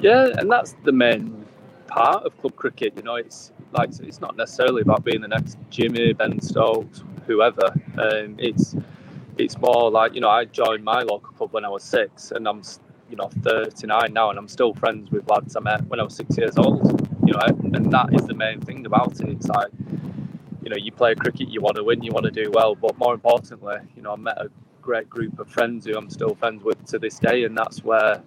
Yeah, 0.00 0.30
and 0.38 0.50
that's 0.50 0.74
the 0.84 0.92
main 0.92 1.46
part 1.86 2.24
of 2.24 2.36
club 2.40 2.56
cricket. 2.56 2.94
You 2.96 3.02
know, 3.02 3.16
it's 3.16 3.52
like 3.72 3.90
it's 4.00 4.20
not 4.20 4.36
necessarily 4.36 4.82
about 4.82 5.04
being 5.04 5.20
the 5.20 5.28
next 5.28 5.58
Jimmy, 5.70 6.12
Ben 6.12 6.40
Stokes, 6.40 7.04
whoever. 7.26 7.66
Um, 7.98 8.36
it's 8.38 8.74
it's 9.38 9.58
more 9.58 9.90
like 9.90 10.14
you 10.14 10.20
know 10.20 10.28
I 10.28 10.44
joined 10.44 10.84
my 10.84 11.02
local 11.02 11.32
club 11.32 11.52
when 11.52 11.64
I 11.64 11.68
was 11.68 11.82
six, 11.82 12.30
and 12.32 12.46
I'm 12.46 12.62
you 13.10 13.16
know 13.16 13.30
39 13.42 14.12
now, 14.12 14.30
and 14.30 14.38
I'm 14.38 14.48
still 14.48 14.74
friends 14.74 15.10
with 15.10 15.28
lads 15.28 15.56
I 15.56 15.60
met 15.60 15.86
when 15.86 16.00
I 16.00 16.02
was 16.02 16.14
six 16.14 16.36
years 16.36 16.56
old. 16.56 17.00
You 17.24 17.34
know, 17.34 17.40
and 17.46 17.92
that 17.92 18.14
is 18.14 18.26
the 18.26 18.34
main 18.34 18.60
thing 18.60 18.84
about 18.84 19.20
it. 19.20 19.28
It's 19.28 19.48
like 19.48 19.70
you 20.62 20.70
know 20.70 20.76
you 20.76 20.92
play 20.92 21.14
cricket, 21.14 21.48
you 21.48 21.60
want 21.60 21.76
to 21.76 21.84
win, 21.84 22.02
you 22.02 22.12
want 22.12 22.24
to 22.24 22.30
do 22.30 22.50
well, 22.52 22.74
but 22.74 22.96
more 22.98 23.14
importantly, 23.14 23.76
you 23.96 24.02
know 24.02 24.12
I 24.12 24.16
met 24.16 24.38
a 24.38 24.50
great 24.80 25.08
group 25.08 25.38
of 25.38 25.48
friends 25.48 25.86
who 25.86 25.96
I'm 25.96 26.10
still 26.10 26.34
friends 26.34 26.62
with 26.64 26.84
to 26.86 26.98
this 26.98 27.18
day, 27.18 27.44
and 27.44 27.56
that's 27.56 27.84
where 27.84 28.22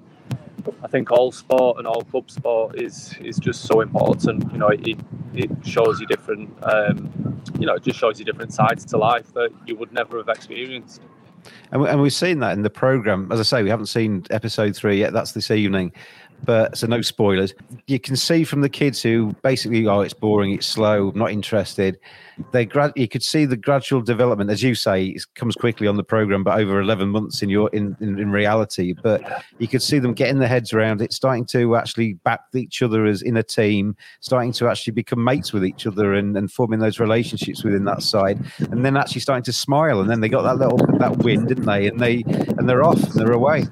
I 0.83 0.87
think 0.87 1.11
all 1.11 1.31
sport 1.31 1.77
and 1.77 1.87
all 1.87 2.01
club 2.03 2.31
sport 2.31 2.81
is 2.81 3.15
is 3.21 3.37
just 3.37 3.63
so 3.63 3.81
important. 3.81 4.51
You 4.51 4.57
know, 4.57 4.69
it, 4.69 4.97
it 5.37 5.51
shows 5.65 5.99
you 5.99 6.07
different, 6.07 6.49
um, 6.63 7.41
you 7.59 7.65
know, 7.65 7.75
it 7.75 7.83
just 7.83 7.99
shows 7.99 8.19
you 8.19 8.25
different 8.25 8.53
sides 8.53 8.85
to 8.85 8.97
life 8.97 9.33
that 9.33 9.49
you 9.65 9.75
would 9.75 9.91
never 9.91 10.17
have 10.17 10.29
experienced. 10.29 11.01
And, 11.71 11.85
and 11.85 12.01
we've 12.01 12.13
seen 12.13 12.39
that 12.39 12.53
in 12.53 12.63
the 12.63 12.69
program. 12.69 13.31
As 13.31 13.39
I 13.39 13.43
say, 13.43 13.63
we 13.63 13.69
haven't 13.69 13.87
seen 13.87 14.25
episode 14.31 14.75
three 14.75 14.97
yet. 14.97 15.13
That's 15.13 15.33
this 15.33 15.51
evening 15.51 15.91
but 16.45 16.77
so 16.77 16.87
no 16.87 17.01
spoilers. 17.01 17.53
You 17.87 17.99
can 17.99 18.15
see 18.15 18.43
from 18.43 18.61
the 18.61 18.69
kids 18.69 19.01
who 19.01 19.35
basically, 19.41 19.87
oh, 19.87 20.01
it's 20.01 20.13
boring, 20.13 20.53
it's 20.53 20.67
slow, 20.67 21.11
not 21.15 21.31
interested. 21.31 21.99
They 22.51 22.65
grad, 22.65 22.91
you 22.95 23.07
could 23.07 23.23
see 23.23 23.45
the 23.45 23.55
gradual 23.55 24.01
development, 24.01 24.49
as 24.49 24.61
you 24.61 24.75
say, 24.75 25.05
it 25.05 25.23
comes 25.35 25.55
quickly 25.55 25.87
on 25.87 25.95
the 25.95 26.03
program, 26.03 26.43
but 26.43 26.59
over 26.59 26.81
eleven 26.81 27.09
months 27.09 27.41
in 27.41 27.49
your 27.49 27.69
in, 27.69 27.95
in, 28.01 28.19
in 28.19 28.31
reality. 28.31 28.93
But 28.93 29.43
you 29.57 29.67
could 29.67 29.81
see 29.81 29.99
them 29.99 30.13
getting 30.13 30.39
their 30.39 30.49
heads 30.49 30.73
around 30.73 31.01
it, 31.01 31.13
starting 31.13 31.45
to 31.47 31.75
actually 31.77 32.13
back 32.13 32.41
each 32.53 32.81
other 32.81 33.05
as 33.05 33.21
in 33.21 33.37
a 33.37 33.43
team, 33.43 33.95
starting 34.19 34.51
to 34.53 34.67
actually 34.67 34.93
become 34.93 35.23
mates 35.23 35.53
with 35.53 35.65
each 35.65 35.87
other 35.87 36.13
and, 36.13 36.35
and 36.35 36.51
forming 36.51 36.79
those 36.79 36.99
relationships 36.99 37.63
within 37.63 37.85
that 37.85 38.03
side, 38.03 38.43
and 38.71 38.83
then 38.83 38.97
actually 38.97 39.21
starting 39.21 39.43
to 39.43 39.53
smile. 39.53 40.01
And 40.01 40.09
then 40.09 40.19
they 40.19 40.29
got 40.29 40.41
that 40.41 40.57
little 40.57 40.77
that 40.99 41.17
win, 41.19 41.45
didn't 41.45 41.65
they? 41.65 41.87
And 41.87 41.99
they 41.99 42.23
and 42.57 42.67
they're 42.67 42.83
off, 42.83 43.01
and 43.01 43.13
they're 43.13 43.31
away. 43.31 43.63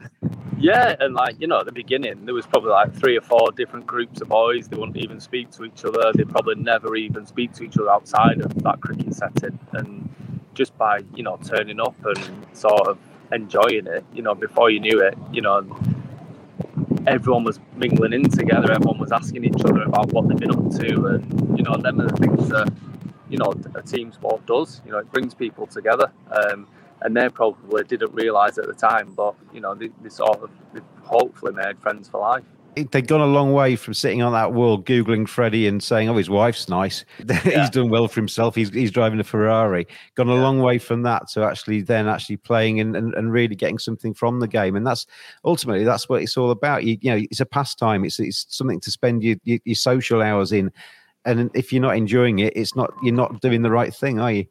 Yeah, 0.64 0.96
and 1.02 1.14
like 1.14 1.42
you 1.42 1.48
know, 1.48 1.60
at 1.60 1.66
the 1.66 1.74
beginning 1.74 2.26
there 2.26 2.34
was 2.34 2.46
probably 2.46 2.70
like 2.70 2.96
three 2.96 3.18
or 3.18 3.22
four 3.22 3.52
different 3.52 3.86
groups 3.86 4.22
of 4.22 4.30
boys. 4.30 4.70
They 4.70 4.78
wouldn't 4.78 4.96
even 4.96 5.20
speak 5.20 5.52
to 5.52 5.66
each 5.66 5.84
other. 5.84 6.14
They 6.16 6.24
probably 6.24 6.56
never 6.56 6.96
even 6.96 7.26
speak 7.26 7.52
to 7.56 7.64
each 7.66 7.78
other 7.78 7.92
outside 7.92 8.40
of 8.40 8.56
that 8.64 8.80
cricket 8.80 9.14
setting. 9.14 9.60
And 9.74 10.10
just 10.54 10.78
by 10.78 11.02
you 11.16 11.24
know 11.24 11.38
turning 11.44 11.82
up 11.82 11.96
and 12.06 12.48
sort 12.54 12.88
of 12.88 12.98
enjoying 13.34 13.88
it, 13.88 14.06
you 14.14 14.22
know, 14.22 14.36
before 14.36 14.70
you 14.70 14.80
knew 14.80 15.02
it, 15.02 15.18
you 15.34 15.42
know, 15.42 15.68
everyone 17.08 17.44
was 17.44 17.60
mingling 17.76 18.14
in 18.14 18.30
together. 18.30 18.72
Everyone 18.72 19.00
was 19.00 19.12
asking 19.12 19.44
each 19.44 19.66
other 19.66 19.82
about 19.84 20.14
what 20.14 20.30
they've 20.30 20.38
been 20.38 20.52
up 20.52 20.72
to, 20.80 21.08
and 21.08 21.58
you 21.58 21.66
know, 21.66 21.76
them 21.76 22.00
are 22.00 22.08
the 22.08 22.16
things 22.16 22.48
that 22.48 22.72
you 23.30 23.38
know 23.38 23.54
a 23.76 23.82
team 23.82 24.14
sport 24.14 24.46
does. 24.46 24.82
You 24.86 24.94
know, 24.94 25.00
it 25.00 25.12
brings 25.12 25.34
people 25.34 25.68
together. 25.68 26.10
Um, 26.32 26.70
and 27.04 27.16
they 27.16 27.30
probably 27.30 27.84
didn't 27.84 28.14
realise 28.14 28.58
at 28.58 28.68
the 28.68 28.74
time. 28.74 29.14
But 29.14 29.36
you 29.54 29.62
know, 29.62 29.76
they, 29.76 29.90
they 30.02 30.10
sort 30.10 30.42
of 30.42 30.50
they 30.74 30.82
hopefully 31.04 31.54
made 31.54 31.80
friends 31.80 32.08
for 32.08 32.20
life 32.20 32.44
they've 32.76 33.06
gone 33.06 33.22
a 33.22 33.26
long 33.26 33.54
way 33.54 33.76
from 33.76 33.94
sitting 33.94 34.22
on 34.22 34.34
that 34.34 34.54
wall 34.54 34.82
googling 34.82 35.28
Freddie 35.28 35.68
and 35.68 35.84
saying, 35.84 36.10
"Oh, 36.10 36.18
his 36.18 36.30
wife's 36.30 36.70
nice. 36.70 37.06
Yeah. 37.28 37.62
he's 37.62 37.70
done 37.70 37.90
well 37.90 38.08
for 38.08 38.20
himself. 38.20 38.56
He's 38.56 38.70
he's 38.70 38.92
driving 38.92 39.20
a 39.20 39.24
Ferrari." 39.24 39.88
Gone 40.16 40.30
a 40.30 40.36
yeah. 40.36 40.42
long 40.42 40.60
way 40.60 40.78
from 40.78 41.04
that 41.04 41.28
to 41.30 41.44
actually 41.44 41.82
then 41.82 42.08
actually 42.08 42.38
playing 42.38 42.80
and, 42.80 42.96
and, 42.96 43.14
and 43.14 43.32
really 43.32 43.56
getting 43.56 43.80
something 43.80 44.14
from 44.14 44.40
the 44.40 44.48
game. 44.48 44.76
And 44.76 44.86
that's 44.86 45.06
ultimately 45.46 45.84
that's 45.84 46.10
what 46.10 46.22
it's 46.22 46.38
all 46.38 46.52
about. 46.52 46.84
You, 46.84 46.98
you 47.02 47.12
know, 47.12 47.26
it's 47.30 47.40
a 47.40 47.46
pastime. 47.46 48.06
It's 48.06 48.20
it's 48.20 48.46
something 48.50 48.80
to 48.82 48.92
spend 48.92 49.24
your, 49.24 49.38
your, 49.44 49.60
your 49.66 49.76
social 49.76 50.22
hours 50.22 50.52
in. 50.52 50.72
And 51.26 51.50
if 51.54 51.72
you're 51.72 51.82
not 51.82 51.96
enjoying 51.96 52.40
it, 52.40 52.54
it's 52.56 52.76
not 52.76 52.94
you're 53.02 53.14
not 53.14 53.42
doing 53.42 53.62
the 53.62 53.72
right 53.72 53.94
thing, 53.94 54.20
are 54.20 54.32
you? 54.32 54.46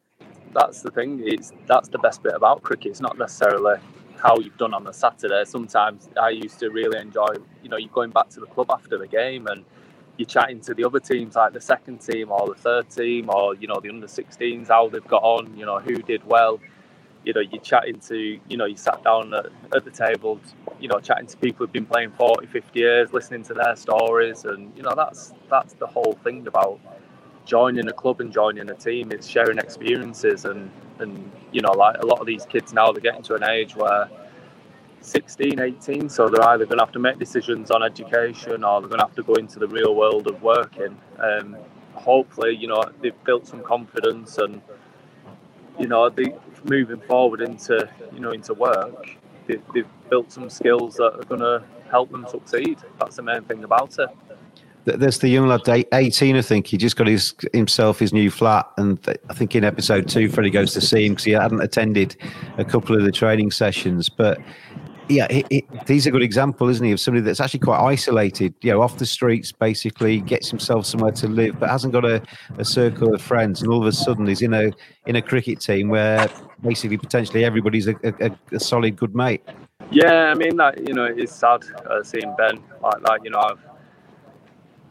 That's 0.55 0.83
the 0.83 0.91
thing. 0.91 1.23
It's 1.25 1.53
that's 1.67 1.89
the 1.89 1.99
best 1.99 2.23
bit 2.23 2.35
about 2.35 2.63
cricket. 2.63 2.93
It's 2.93 3.01
not 3.01 3.19
necessarily 3.19 3.77
how 4.19 4.39
you've 4.39 4.57
done 4.57 4.73
on 4.75 4.85
the 4.85 4.93
Saturday. 4.93 5.45
Sometimes 5.45 6.09
I 6.21 6.31
used 6.31 6.59
to 6.61 6.71
really 6.71 6.99
enjoy, 6.99 7.27
you 7.63 7.69
know, 7.69 7.77
you're 7.77 7.91
going 7.91 8.11
back 8.11 8.29
to 8.31 8.41
the 8.41 8.47
club 8.47 8.71
after 8.71 8.97
the 8.97 9.09
game 9.09 9.49
and 9.49 9.65
you're 10.17 10.27
chatting 10.27 10.61
to 10.61 10.75
the 10.75 10.85
other 10.85 11.01
teams, 11.01 11.35
like 11.35 11.53
the 11.53 11.61
second 11.61 11.99
team 11.99 12.31
or 12.31 12.47
the 12.47 12.55
third 12.55 12.89
team, 12.91 13.31
or 13.31 13.55
you 13.55 13.67
know 13.67 13.81
the 13.81 13.89
under 13.89 14.07
16s, 14.07 14.69
how 14.69 14.89
they've 14.89 15.07
got 15.09 15.23
on, 15.23 15.57
you 15.57 15.67
know 15.67 15.79
who 15.81 15.97
did 15.97 16.25
well. 16.27 16.61
You 17.25 17.33
know, 17.33 17.41
you're 17.41 17.63
chatting 17.63 18.01
to, 18.01 18.41
you 18.49 18.57
know, 18.57 18.65
you 18.65 18.77
sat 18.77 19.05
down 19.05 19.33
at, 19.33 19.47
at 19.73 19.85
the 19.85 19.93
table, 19.93 20.41
you 20.81 20.89
know, 20.89 20.99
chatting 20.99 21.29
to 21.29 21.37
people 21.37 21.65
who've 21.65 21.73
been 21.73 21.87
playing 21.87 22.11
40, 22.11 22.47
50 22.47 22.81
years, 22.81 23.13
listening 23.13 23.45
to 23.45 23.55
their 23.55 23.77
stories, 23.77 24.45
and 24.45 24.73
you 24.77 24.83
know 24.83 24.95
that's 24.97 25.33
that's 25.49 25.75
the 25.75 25.87
whole 25.87 26.19
thing 26.25 26.47
about 26.47 26.81
joining 27.45 27.89
a 27.89 27.93
club 27.93 28.21
and 28.21 28.33
joining 28.33 28.71
a 28.71 28.75
team. 28.75 29.13
It's 29.13 29.27
sharing 29.27 29.59
experiences 29.59 30.45
and 30.45 30.71
and 30.99 31.31
you 31.53 31.61
know 31.61 31.73
like 31.73 31.97
a 32.03 32.07
lot 32.07 32.21
of 32.21 32.27
these 32.27 32.47
kids 32.47 32.73
now 32.73 32.93
they're 32.93 33.01
getting 33.01 33.23
to 33.23 33.35
an 33.35 33.45
age 33.45 33.75
where 33.75 34.09
16, 35.01 35.59
18, 35.59 36.09
so 36.09 36.29
they're 36.29 36.49
either 36.51 36.65
going 36.65 36.79
to 36.79 36.85
have 36.85 36.93
to 36.93 37.01
make 37.01 37.19
decisions 37.19 37.73
on 37.73 37.83
education 37.83 38.63
or 38.63 38.81
they're 38.81 38.89
going 38.89 39.01
to 39.01 39.07
have 39.07 39.17
to 39.17 39.23
go 39.25 39.35
into 39.35 39.59
the 39.59 39.67
real 39.67 39.97
world 39.97 40.29
of 40.29 40.41
working. 40.43 40.97
Um, 41.19 41.57
hopefully, 41.95 42.57
you 42.57 42.69
know 42.69 42.83
they've 43.01 43.25
built 43.25 43.47
some 43.47 43.63
confidence 43.63 44.39
and 44.39 44.63
you 45.79 45.89
know 45.89 46.09
they 46.09 46.35
moving 46.65 47.01
forward 47.01 47.41
into 47.41 47.89
you 48.13 48.21
know 48.21 48.31
into 48.31 48.55
work. 48.55 49.17
They, 49.47 49.57
they've 49.75 49.89
built 50.09 50.31
some 50.31 50.49
skills 50.49 50.95
that 50.97 51.15
are 51.15 51.25
going 51.25 51.41
to 51.41 51.65
help 51.91 52.13
them 52.13 52.27
succeed. 52.29 52.79
That's 53.01 53.17
the 53.17 53.23
main 53.23 53.43
thing 53.43 53.65
about 53.65 53.99
it 53.99 54.09
there's 54.85 55.19
the 55.19 55.29
young 55.29 55.47
lad, 55.47 55.63
18, 55.93 56.37
I 56.37 56.43
think. 56.43 56.67
He 56.67 56.77
just 56.77 56.97
got 56.97 57.07
his 57.07 57.35
himself 57.53 57.99
his 57.99 58.13
new 58.13 58.31
flat, 58.31 58.69
and 58.77 58.99
I 59.29 59.35
think 59.35 59.55
in 59.55 59.65
episode 59.65 60.09
two, 60.09 60.29
Freddie 60.29 60.51
goes 60.51 60.73
to 60.75 60.81
see 60.81 61.07
him 61.07 61.13
because 61.13 61.25
he 61.25 61.33
hadn't 61.33 61.61
attended 61.61 62.17
a 62.59 62.65
couple 62.65 62.97
of 62.97 63.05
the 63.05 63.13
training 63.13 63.51
sessions. 63.51 64.09
But 64.09 64.41
yeah, 65.09 65.27
he, 65.31 65.45
he, 65.51 65.67
he's 65.87 66.07
a 66.07 66.11
good 66.11 66.23
example, 66.23 66.69
isn't 66.69 66.85
he, 66.85 66.93
of 66.93 67.01
somebody 67.01 67.23
that's 67.23 67.41
actually 67.41 67.61
quite 67.61 67.81
isolated, 67.81 68.55
you 68.63 68.73
know, 68.73 68.83
off 68.83 68.99
the 68.99 69.07
streets, 69.07 69.53
basically 69.53 70.21
gets 70.21 70.51
himself 70.51 70.87
somewhere 70.87 71.13
to 71.13 71.29
live, 71.29 71.59
but 71.61 71.69
hasn't 71.69 71.93
got 71.93 72.05
a, 72.05 72.23
a 72.59 72.65
circle 72.65 73.15
of 73.15 73.21
friends, 73.21 73.63
and 73.63 73.71
all 73.71 73.81
of 73.81 73.87
a 73.87 73.93
sudden 73.93 74.27
he's 74.27 74.43
in 74.43 74.55
a 74.55 74.73
in 75.07 75.17
a 75.17 75.23
cricket 75.23 75.61
team 75.61 75.89
where 75.89 76.29
basically 76.63 76.99
potentially 76.99 77.45
everybody's 77.45 77.89
a, 77.89 77.95
a, 78.05 78.31
a 78.53 78.61
solid 78.61 78.97
good 78.97 79.15
mate. 79.15 79.43
Yeah, 79.91 80.31
I 80.31 80.35
mean 80.35 80.57
like 80.57 80.79
you 80.79 80.95
know 80.95 81.05
it's 81.05 81.35
sad 81.35 81.65
uh, 81.89 82.03
seeing 82.03 82.35
Ben 82.37 82.63
like 82.83 83.03
that. 83.03 83.21
You 83.25 83.31
know, 83.31 83.41
I've 83.41 83.61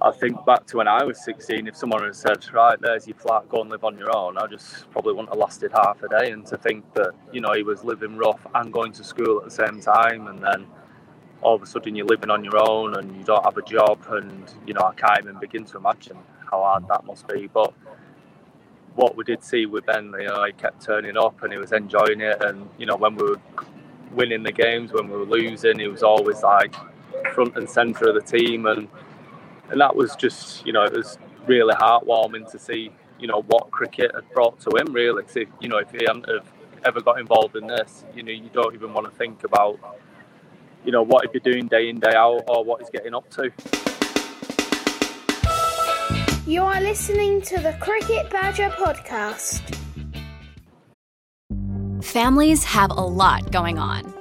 I 0.02 0.12
think 0.12 0.44
back 0.46 0.66
to 0.68 0.78
when 0.78 0.88
I 0.88 1.04
was 1.04 1.24
16, 1.24 1.68
if 1.68 1.76
someone 1.76 2.04
had 2.04 2.16
said, 2.16 2.52
right, 2.54 2.80
there's 2.82 3.08
your 3.08 3.18
flat, 3.18 3.48
go 3.50 3.62
and 3.62 3.70
live 3.70 3.84
on 3.84 3.98
your 3.98 4.16
own, 4.16 4.38
I 4.38 4.48
just 4.48 4.90
probably 4.92 5.14
wouldn't 5.14 5.30
have 5.30 5.38
lasted 5.38 5.72
half 5.72 6.02
a 6.02 6.10
day. 6.10 6.32
And 6.32 6.46
to 6.48 6.58
think 6.58 6.92
that, 6.96 7.12
you 7.32 7.40
know, 7.40 7.54
he 7.54 7.62
was 7.62 7.84
living 7.84 8.18
rough 8.18 8.40
and 8.56 8.74
going 8.74 8.94
to 8.94 9.04
school 9.04 9.38
at 9.38 9.46
the 9.46 9.52
same 9.52 9.80
time, 9.80 10.28
and 10.28 10.44
then 10.44 10.66
all 11.42 11.56
of 11.56 11.62
a 11.62 11.66
sudden 11.66 11.96
you're 11.96 12.08
living 12.08 12.32
on 12.32 12.44
your 12.44 12.58
own 12.58 12.96
and 12.96 13.16
you 13.16 13.24
don't 13.24 13.44
have 13.44 13.58
a 13.58 13.62
job, 13.62 14.00
and, 14.10 14.52
you 14.66 14.74
know, 14.74 14.82
I 14.82 14.94
can't 14.96 15.20
even 15.24 15.40
begin 15.40 15.66
to 15.66 15.78
imagine 15.78 16.18
how 16.50 16.62
hard 16.62 16.88
that 16.88 17.06
must 17.06 17.28
be. 17.28 17.48
But 17.48 17.74
what 18.96 19.16
we 19.16 19.24
did 19.24 19.44
see 19.44 19.68
with 19.68 19.86
Ben, 19.86 20.14
you 20.20 20.28
know, 20.28 20.44
he 20.46 20.52
kept 20.54 20.82
turning 20.84 21.16
up 21.16 21.44
and 21.44 21.54
he 21.54 21.60
was 21.60 21.72
enjoying 21.72 22.22
it. 22.22 22.44
And, 22.44 22.70
you 22.78 22.86
know, 22.86 22.96
when 22.96 23.16
we 23.16 23.24
were 23.24 23.40
winning 24.14 24.44
the 24.44 24.52
games. 24.52 24.92
When 24.92 25.10
we 25.10 25.18
were 25.18 25.26
losing, 25.26 25.80
he 25.80 25.88
was 25.88 26.04
always 26.04 26.44
like 26.44 26.76
front 27.34 27.58
and 27.58 27.70
centre 27.70 28.10
of 28.10 28.16
the 28.16 28.22
team, 28.22 28.66
and 28.66 28.88
and 29.72 29.82
that 29.82 29.96
was 29.96 30.16
just 30.16 30.66
you 30.66 30.74
know 30.74 30.84
it 30.84 30.94
was 30.94 31.18
really 31.48 31.74
heartwarming 31.74 32.50
to 32.52 32.60
see 32.60 32.92
you 33.20 33.28
know 33.28 33.44
what 33.48 33.72
cricket 33.72 34.12
had 34.14 34.30
brought 34.32 34.60
to 34.62 34.70
him. 34.78 34.94
Really, 34.94 35.24
to, 35.34 35.46
you 35.60 35.70
know 35.70 35.78
if 35.78 35.90
he 35.92 36.00
hadn't 36.06 36.28
have 36.28 36.52
ever 36.86 37.02
got 37.02 37.20
involved 37.20 37.56
in 37.56 37.68
this, 37.68 38.04
you 38.14 38.24
know 38.24 38.32
you 38.32 38.50
don't 38.52 38.74
even 38.76 38.94
want 38.94 39.10
to 39.10 39.18
think 39.18 39.44
about 39.44 39.80
you 40.86 40.92
know 40.92 41.04
what 41.04 41.24
he'd 41.24 41.32
be 41.32 41.40
doing 41.40 41.68
day 41.68 41.90
in 41.90 42.00
day 42.00 42.14
out 42.16 42.44
or 42.48 42.64
what 42.64 42.82
he's 42.82 42.90
getting 42.90 43.16
up 43.16 43.30
to. 43.32 43.52
You 46.46 46.64
are 46.64 46.82
listening 46.82 47.42
to 47.44 47.62
the 47.62 47.78
Cricket 47.80 48.30
Badger 48.30 48.70
podcast. 48.72 49.62
Families 52.04 52.64
have 52.64 52.90
a 52.90 53.02
lot 53.02 53.52
going 53.52 53.78
on. 53.78 54.21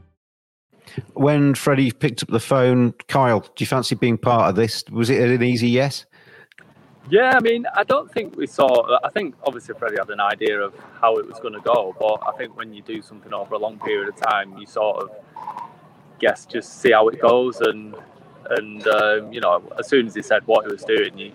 When 1.13 1.55
Freddie 1.55 1.91
picked 1.91 2.23
up 2.23 2.29
the 2.29 2.39
phone, 2.39 2.93
Kyle, 3.07 3.41
do 3.41 3.49
you 3.57 3.65
fancy 3.65 3.95
being 3.95 4.17
part 4.17 4.49
of 4.49 4.55
this? 4.55 4.83
Was 4.91 5.09
it 5.09 5.21
an 5.21 5.43
easy 5.43 5.69
yes? 5.69 6.05
Yeah, 7.09 7.33
I 7.35 7.39
mean, 7.39 7.65
I 7.75 7.83
don't 7.83 8.11
think 8.11 8.35
we 8.35 8.47
saw. 8.47 8.97
I 9.03 9.09
think 9.09 9.35
obviously 9.43 9.75
Freddie 9.75 9.97
had 9.97 10.09
an 10.09 10.19
idea 10.19 10.59
of 10.59 10.73
how 10.99 11.17
it 11.17 11.27
was 11.27 11.39
going 11.39 11.53
to 11.53 11.59
go, 11.61 11.95
but 11.99 12.19
I 12.27 12.37
think 12.37 12.55
when 12.55 12.73
you 12.73 12.81
do 12.83 13.01
something 13.01 13.33
over 13.33 13.55
a 13.55 13.57
long 13.57 13.79
period 13.79 14.09
of 14.09 14.15
time, 14.17 14.57
you 14.57 14.67
sort 14.67 15.03
of 15.03 15.11
guess 16.19 16.45
just 16.45 16.79
see 16.79 16.91
how 16.91 17.07
it 17.07 17.19
goes, 17.19 17.59
and 17.61 17.95
and 18.51 18.87
um, 18.87 19.33
you 19.33 19.41
know, 19.41 19.63
as 19.79 19.87
soon 19.87 20.07
as 20.07 20.15
he 20.15 20.21
said 20.21 20.45
what 20.45 20.65
he 20.65 20.71
was 20.71 20.83
doing, 20.83 21.17
you 21.17 21.31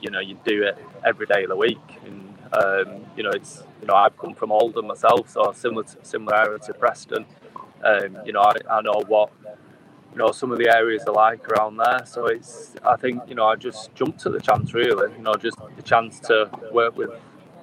you 0.00 0.10
know, 0.10 0.20
you 0.20 0.36
do 0.44 0.64
it 0.64 0.76
every 1.04 1.26
day 1.26 1.44
of 1.44 1.48
the 1.48 1.56
week, 1.56 1.78
and 2.04 2.34
um, 2.52 3.06
you 3.16 3.22
know, 3.22 3.30
it's 3.30 3.62
you 3.80 3.86
know, 3.86 3.94
I've 3.94 4.18
come 4.18 4.34
from 4.34 4.50
Oldham 4.50 4.88
myself, 4.88 5.30
so 5.30 5.52
similar 5.52 5.84
to, 5.84 5.96
similar 6.02 6.36
area 6.36 6.58
to 6.58 6.74
Preston. 6.74 7.24
Um, 7.86 8.18
you 8.24 8.32
know, 8.32 8.42
I, 8.42 8.54
I 8.70 8.80
know 8.82 9.02
what 9.06 9.30
you 10.12 10.18
know 10.18 10.32
some 10.32 10.50
of 10.50 10.58
the 10.58 10.74
areas 10.74 11.04
are 11.06 11.12
like 11.12 11.48
around 11.48 11.76
there. 11.76 12.02
So 12.06 12.26
it's 12.26 12.74
I 12.84 12.96
think 12.96 13.22
you 13.28 13.34
know 13.34 13.46
I 13.46 13.56
just 13.56 13.94
jumped 13.94 14.24
at 14.26 14.32
the 14.32 14.40
chance 14.40 14.74
really. 14.74 15.12
You 15.12 15.22
know, 15.22 15.34
just 15.34 15.58
the 15.76 15.82
chance 15.82 16.18
to 16.20 16.50
work 16.72 16.96
with 16.96 17.10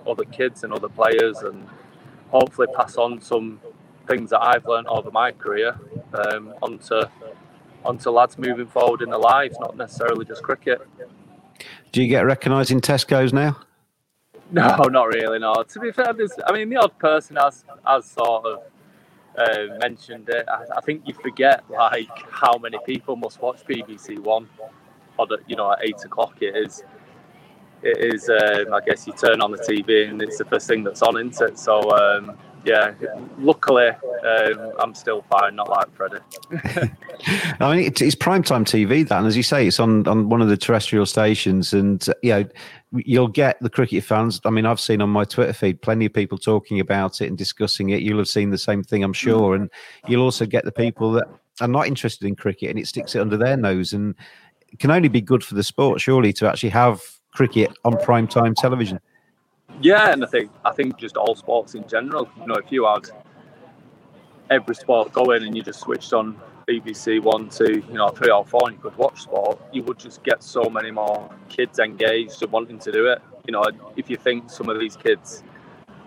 other 0.07 0.25
kids 0.25 0.63
and 0.63 0.73
other 0.73 0.89
players 0.89 1.39
and 1.39 1.67
hopefully 2.29 2.67
pass 2.75 2.97
on 2.97 3.21
some 3.21 3.59
things 4.07 4.29
that 4.31 4.41
I've 4.41 4.65
learned 4.65 4.87
over 4.87 5.11
my 5.11 5.31
career 5.31 5.79
um, 6.13 6.53
onto 6.61 7.01
onto 7.85 8.09
lads 8.09 8.37
moving 8.37 8.67
forward 8.67 9.01
in 9.01 9.09
their 9.09 9.19
lives, 9.19 9.57
not 9.59 9.75
necessarily 9.75 10.25
just 10.25 10.41
cricket. 10.43 10.81
Do 11.91 12.01
you 12.01 12.07
get 12.07 12.25
recognised 12.25 12.71
in 12.71 12.81
Tesco's 12.81 13.33
now? 13.33 13.59
No, 14.51 14.67
not 14.83 15.05
really. 15.07 15.39
No. 15.39 15.63
To 15.67 15.79
be 15.79 15.91
fair, 15.91 16.13
I 16.45 16.51
mean, 16.53 16.69
the 16.69 16.75
odd 16.75 16.99
person 16.99 17.37
has 17.37 17.65
has 17.87 18.05
sort 18.05 18.45
of 18.45 18.59
uh, 19.37 19.77
mentioned 19.79 20.29
it. 20.29 20.45
I, 20.47 20.77
I, 20.77 20.81
think 20.81 21.03
you 21.05 21.13
forget 21.13 21.63
like 21.69 22.07
how 22.29 22.57
many 22.57 22.77
people 22.85 23.15
must 23.15 23.41
watch 23.41 23.63
BBC 23.65 24.19
One, 24.19 24.47
or 25.17 25.27
the, 25.27 25.39
you 25.47 25.55
know 25.55 25.71
at 25.71 25.79
eight 25.83 26.03
o'clock 26.05 26.41
it 26.41 26.55
is. 26.55 26.83
It 27.81 28.13
is. 28.13 28.29
Um, 28.29 28.73
I 28.73 28.79
guess 28.85 29.05
you 29.07 29.13
turn 29.13 29.41
on 29.41 29.51
the 29.51 29.57
TV 29.57 30.09
and 30.09 30.21
it's 30.21 30.37
the 30.37 30.45
first 30.45 30.67
thing 30.67 30.83
that's 30.83 31.01
on, 31.01 31.17
isn't 31.17 31.49
it? 31.49 31.59
So 31.59 31.91
um, 31.91 32.37
yeah, 32.65 32.93
luckily 33.39 33.87
um, 33.87 34.71
I'm 34.79 34.95
still 34.95 35.23
fine, 35.29 35.55
not 35.55 35.69
like 35.69 35.93
Freddie. 35.95 36.17
I 37.59 37.75
mean, 37.75 37.85
it's, 37.85 38.01
it's 38.01 38.15
primetime 38.15 38.63
TV, 38.63 39.07
that, 39.07 39.17
and 39.17 39.27
as 39.27 39.35
you 39.35 39.43
say, 39.43 39.67
it's 39.67 39.79
on, 39.79 40.07
on 40.07 40.29
one 40.29 40.41
of 40.41 40.47
the 40.47 40.57
terrestrial 40.57 41.05
stations, 41.05 41.73
and 41.73 42.05
you 42.21 42.31
know, 42.31 42.45
you'll 42.93 43.27
get 43.27 43.59
the 43.59 43.69
cricket 43.69 44.03
fans. 44.03 44.39
I 44.45 44.49
mean, 44.49 44.65
I've 44.65 44.79
seen 44.79 45.01
on 45.01 45.09
my 45.09 45.25
Twitter 45.25 45.53
feed 45.53 45.81
plenty 45.81 46.05
of 46.05 46.13
people 46.13 46.37
talking 46.37 46.79
about 46.79 47.21
it 47.21 47.27
and 47.27 47.37
discussing 47.37 47.89
it. 47.89 48.01
You'll 48.01 48.17
have 48.19 48.27
seen 48.27 48.49
the 48.49 48.57
same 48.57 48.83
thing, 48.83 49.03
I'm 49.03 49.13
sure, 49.13 49.55
and 49.55 49.69
you'll 50.07 50.23
also 50.23 50.45
get 50.45 50.63
the 50.63 50.71
people 50.71 51.11
that 51.13 51.27
are 51.61 51.67
not 51.67 51.87
interested 51.87 52.27
in 52.27 52.35
cricket, 52.35 52.69
and 52.69 52.79
it 52.79 52.87
sticks 52.87 53.15
it 53.15 53.19
under 53.19 53.37
their 53.37 53.57
nose, 53.57 53.93
and 53.93 54.15
it 54.71 54.79
can 54.79 54.91
only 54.91 55.09
be 55.09 55.21
good 55.21 55.43
for 55.43 55.55
the 55.55 55.63
sport, 55.63 55.99
surely, 55.99 56.31
to 56.33 56.47
actually 56.47 56.69
have 56.69 57.01
cricket 57.33 57.71
on 57.83 57.93
primetime 57.93 58.55
television. 58.55 58.99
Yeah, 59.81 60.11
and 60.11 60.23
I 60.23 60.27
think 60.27 60.51
I 60.63 60.71
think 60.71 60.97
just 60.97 61.17
all 61.17 61.35
sports 61.35 61.75
in 61.75 61.87
general. 61.87 62.29
You 62.39 62.47
know, 62.47 62.55
if 62.55 62.71
you 62.71 62.85
had 62.85 63.09
every 64.49 64.75
sport 64.75 65.11
going 65.13 65.43
and 65.43 65.55
you 65.55 65.63
just 65.63 65.79
switched 65.79 66.13
on 66.13 66.39
BBC 66.67 67.21
One, 67.21 67.49
Two, 67.49 67.83
you 67.87 67.93
know, 67.93 68.09
three 68.09 68.31
or 68.31 68.45
four, 68.45 68.61
and 68.65 68.77
you 68.77 68.81
could 68.81 68.95
watch 68.97 69.23
sport, 69.23 69.59
you 69.71 69.83
would 69.83 69.99
just 69.99 70.23
get 70.23 70.43
so 70.43 70.63
many 70.69 70.91
more 70.91 71.29
kids 71.49 71.79
engaged 71.79 72.41
and 72.41 72.51
wanting 72.51 72.79
to 72.79 72.91
do 72.91 73.07
it. 73.07 73.21
You 73.47 73.51
know, 73.51 73.63
if 73.97 74.09
you 74.09 74.15
think 74.15 74.49
some 74.49 74.69
of 74.69 74.79
these 74.79 74.95
kids 74.95 75.43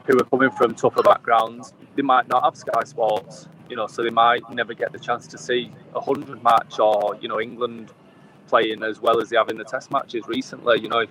who 0.07 0.19
are 0.19 0.25
coming 0.25 0.51
from 0.51 0.75
tougher 0.75 1.03
backgrounds, 1.03 1.75
they 1.97 2.03
might 2.03 2.29
not 2.29 2.45
have 2.45 2.57
Sky 2.57 2.85
Sports. 2.85 3.49
You 3.69 3.77
know, 3.77 3.89
so 3.89 4.03
they 4.03 4.11
might 4.11 4.49
never 4.51 4.75
get 4.75 4.93
the 4.93 4.99
chance 4.99 5.27
to 5.27 5.39
see 5.39 5.73
a 5.95 6.01
hundred 6.01 6.43
match 6.43 6.79
or 6.79 7.17
you 7.21 7.29
know 7.29 7.41
England 7.41 7.93
playing 8.47 8.85
as 8.85 9.01
well 9.01 9.21
as 9.21 9.29
they 9.29 9.37
have 9.37 9.49
in 9.49 9.59
the 9.59 9.65
Test 9.65 9.91
matches 9.91 10.25
recently. 10.29 10.81
You 10.81 10.89
know, 10.89 11.05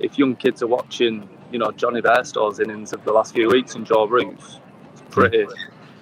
if 0.00 0.18
young 0.18 0.36
kids 0.36 0.62
are 0.62 0.66
watching 0.66 1.28
you 1.50 1.58
know 1.58 1.70
Jonny 1.72 2.00
Bairstow's 2.00 2.60
innings 2.60 2.92
of 2.92 3.04
the 3.04 3.12
last 3.12 3.34
few 3.34 3.48
weeks 3.48 3.74
and 3.74 3.86
Joe 3.86 4.06
Root's, 4.06 4.60
it's 4.92 5.02
pretty 5.10 5.46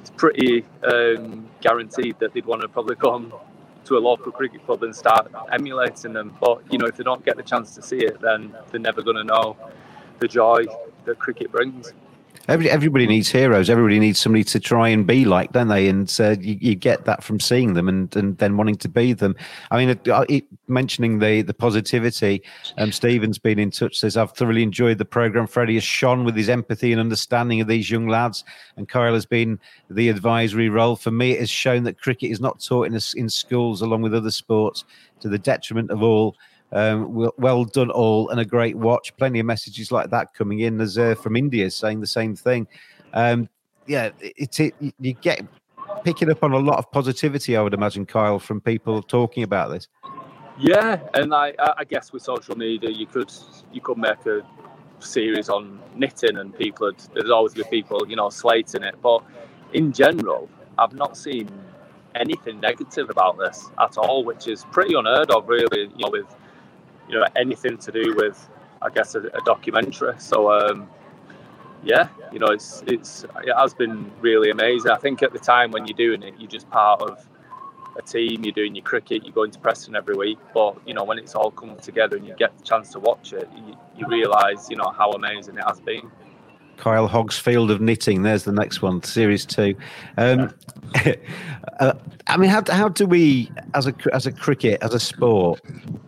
it's 0.01 0.11
pretty 0.17 0.65
um, 0.85 1.49
guaranteed 1.61 2.19
that 2.21 2.33
they'd 2.33 2.47
want 2.47 2.63
to 2.63 2.69
probably 2.69 2.97
come 2.97 3.33
to 3.85 3.97
a 3.97 4.01
local 4.01 4.33
cricket 4.33 4.65
club 4.67 4.83
and 4.83 4.95
start 4.95 5.31
emulating 5.53 6.13
them. 6.13 6.37
But 6.41 6.63
you 6.73 6.79
know 6.79 6.87
if 6.87 6.97
they 6.97 7.05
don't 7.05 7.25
get 7.25 7.37
the 7.37 7.43
chance 7.43 7.75
to 7.75 7.83
see 7.83 7.99
it, 7.99 8.21
then 8.21 8.55
they're 8.71 8.81
never 8.81 9.03
going 9.03 9.17
to 9.17 9.25
know 9.25 9.57
the 10.19 10.29
joy 10.29 10.65
that 11.05 11.19
cricket 11.19 11.53
brings. 11.53 11.93
Every, 12.49 12.71
everybody 12.71 13.07
needs 13.09 13.29
heroes. 13.29 13.69
Everybody 13.69 13.99
needs 13.99 14.21
somebody 14.21 14.45
to 14.45 14.61
try 14.61 14.89
and 14.89 15.05
be 15.05 15.25
like, 15.25 15.53
don't 15.53 15.67
they? 15.67 15.89
And 15.89 16.15
uh, 16.21 16.37
you, 16.41 16.57
you, 16.61 16.75
get 16.77 17.05
that 17.05 17.25
from 17.25 17.41
seeing 17.41 17.75
them 17.75 17.89
and, 17.89 18.15
and 18.15 18.39
then 18.39 18.57
wanting 18.57 18.77
to 18.77 18.89
be 18.89 19.13
them. 19.13 19.35
I 19.73 19.85
mean, 19.85 19.99
it, 20.07 20.45
mentioning 20.69 21.19
the 21.19 21.43
the 21.43 21.55
positivity, 21.55 22.43
um, 22.79 22.93
Stephen's 22.93 23.39
been 23.39 23.59
in 23.59 23.73
touch. 23.73 23.99
Says 23.99 24.17
I've 24.17 24.33
thoroughly 24.33 24.63
enjoyed 24.63 24.99
the 24.99 25.05
program. 25.05 25.49
Freddie 25.49 25.75
has 25.75 25.85
shone 25.85 26.25
with 26.25 26.37
his 26.37 26.49
empathy 26.49 26.93
and 26.93 27.01
understanding 27.01 27.61
of 27.61 27.67
these 27.67 27.91
young 27.91 28.07
lads, 28.07 28.45
and 28.77 28.89
Kyle 28.89 29.15
has 29.15 29.27
been 29.27 29.59
the 29.91 30.09
advisory 30.09 30.69
role. 30.69 30.95
For 30.95 31.11
me, 31.11 31.33
it 31.33 31.41
has 31.41 31.51
shown 31.51 31.83
that 31.85 32.01
cricket 32.01 32.31
is 32.31 32.41
not 32.41 32.61
taught 32.61 32.87
in 32.87 32.95
in 33.17 33.29
schools 33.29 33.83
along 33.83 34.03
with 34.03 34.15
other 34.15 34.31
sports 34.31 34.85
to 35.21 35.29
the 35.29 35.39
detriment 35.39 35.91
of 35.91 36.03
all. 36.03 36.37
Um, 36.73 37.15
well, 37.15 37.35
well, 37.39 37.65
done 37.65 37.91
all 37.91 38.29
and 38.31 38.41
a 38.41 38.45
great 38.45 38.77
watch. 38.77 39.17
Plenty 39.17 39.41
of 39.41 39.47
messages 39.47 39.93
like 39.93 40.11
that 40.11 40.35
coming 40.35 40.61
in 40.61 40.81
as 40.81 40.99
uh, 40.99 41.15
from 41.15 41.37
India 41.37 41.71
saying 41.71 42.01
the 42.01 42.07
same 42.07 42.35
thing. 42.35 42.67
Um, 43.15 43.49
yeah, 43.87 44.11
it's 44.21 44.59
it, 44.61 44.75
you 44.99 45.13
get 45.15 45.47
picking 46.05 46.31
up 46.31 46.43
on 46.43 46.53
a 46.53 46.59
lot 46.59 46.79
of 46.79 46.91
positivity, 46.91 47.57
I 47.57 47.63
would 47.63 47.75
imagine, 47.75 48.07
Kyle, 48.07 48.39
from 48.39 48.61
people 48.61 49.03
talking 49.03 49.43
about 49.43 49.71
this. 49.71 49.89
Yeah, 50.59 51.01
and 51.15 51.35
I, 51.35 51.53
I 51.77 51.85
guess 51.85 52.13
with 52.13 52.23
social 52.23 52.57
media, 52.57 52.91
you 52.91 53.07
could 53.07 53.33
you 53.73 53.81
could 53.81 53.99
make 53.99 54.25
a 54.27 54.43
series 54.99 55.49
on 55.49 55.81
knitting, 55.95 56.39
and 56.39 56.57
people 56.57 56.87
would, 56.87 56.99
there's 57.15 57.31
always 57.31 57.55
be 57.55 57.63
people 57.65 58.07
you 58.09 58.17
know 58.17 58.31
slating 58.31 58.83
it, 58.83 58.97
but 59.03 59.23
in 59.73 59.93
general, 59.93 60.49
I've 60.79 60.95
not 60.95 61.17
seen 61.17 61.51
anything 62.15 62.61
negative 62.61 63.11
about 63.11 63.39
this 63.39 63.71
at 63.79 63.99
all, 63.99 64.25
which 64.25 64.49
is 64.49 64.65
pretty 64.73 64.95
unheard 64.95 65.31
of, 65.31 65.49
really. 65.49 65.83
You 65.83 65.99
know, 65.99 66.11
with 66.11 66.27
you 67.09 67.19
know 67.19 67.27
anything 67.37 67.79
to 67.79 67.93
do 67.93 68.15
with 68.17 68.49
I 68.83 68.91
guess 68.91 69.15
a, 69.15 69.21
a 69.21 69.41
documentary. 69.45 70.15
So 70.19 70.51
um, 70.53 70.89
yeah, 71.83 72.09
you 72.33 72.39
know 72.39 72.49
it's 72.49 72.83
it's 72.87 73.25
it 73.45 73.55
has 73.57 73.75
been 73.75 74.11
really 74.21 74.51
amazing. 74.51 74.91
I 74.91 74.97
think 74.97 75.23
at 75.23 75.33
the 75.33 75.39
time 75.39 75.71
when 75.71 75.87
you're 75.87 75.97
doing 75.97 76.23
it, 76.23 76.35
you're 76.39 76.51
just 76.51 76.69
part 76.71 77.03
of 77.03 77.27
a 77.99 78.03
team. 78.03 78.45
You're 78.45 78.53
doing 78.53 78.75
your 78.75 78.85
cricket. 78.85 79.25
You're 79.25 79.33
going 79.33 79.51
to 79.53 79.59
Preston 79.59 79.97
every 79.97 80.17
week. 80.17 80.39
But 80.53 80.77
you 80.87 80.95
know 80.95 81.05
when 81.05 81.19
it's 81.19 81.35
all 81.35 81.51
come 81.51 81.77
together 81.77 82.17
and 82.17 82.27
you 82.27 82.35
get 82.37 82.57
the 82.59 82.65
chance 82.65 82.91
to 82.93 83.01
watch 83.01 83.33
it, 83.33 83.49
you, 83.57 83.77
you 83.97 84.07
realise 84.09 84.69
you 84.71 84.77
know 84.77 84.91
how 84.91 85.11
amazing 85.13 85.57
it 85.57 85.65
has 85.67 85.81
been. 85.81 86.11
Kyle 86.77 87.09
Hogg's 87.09 87.39
Field 87.39 87.71
of 87.71 87.81
Knitting. 87.81 88.23
There's 88.23 88.45
the 88.45 88.53
next 88.53 88.83
one, 88.83 89.03
Series 89.03 89.45
Two. 89.45 89.75
Um, 90.17 90.55
uh, 91.81 91.93
I 92.27 92.37
mean, 92.37 92.51
how, 92.51 92.63
how 92.69 92.89
do 92.89 93.07
we, 93.07 93.51
as 93.75 93.87
a 93.87 93.95
as 94.13 94.27
a 94.27 94.33
cricket, 94.33 94.83
as 94.83 94.95
a 94.95 95.01
sport, 95.01 95.61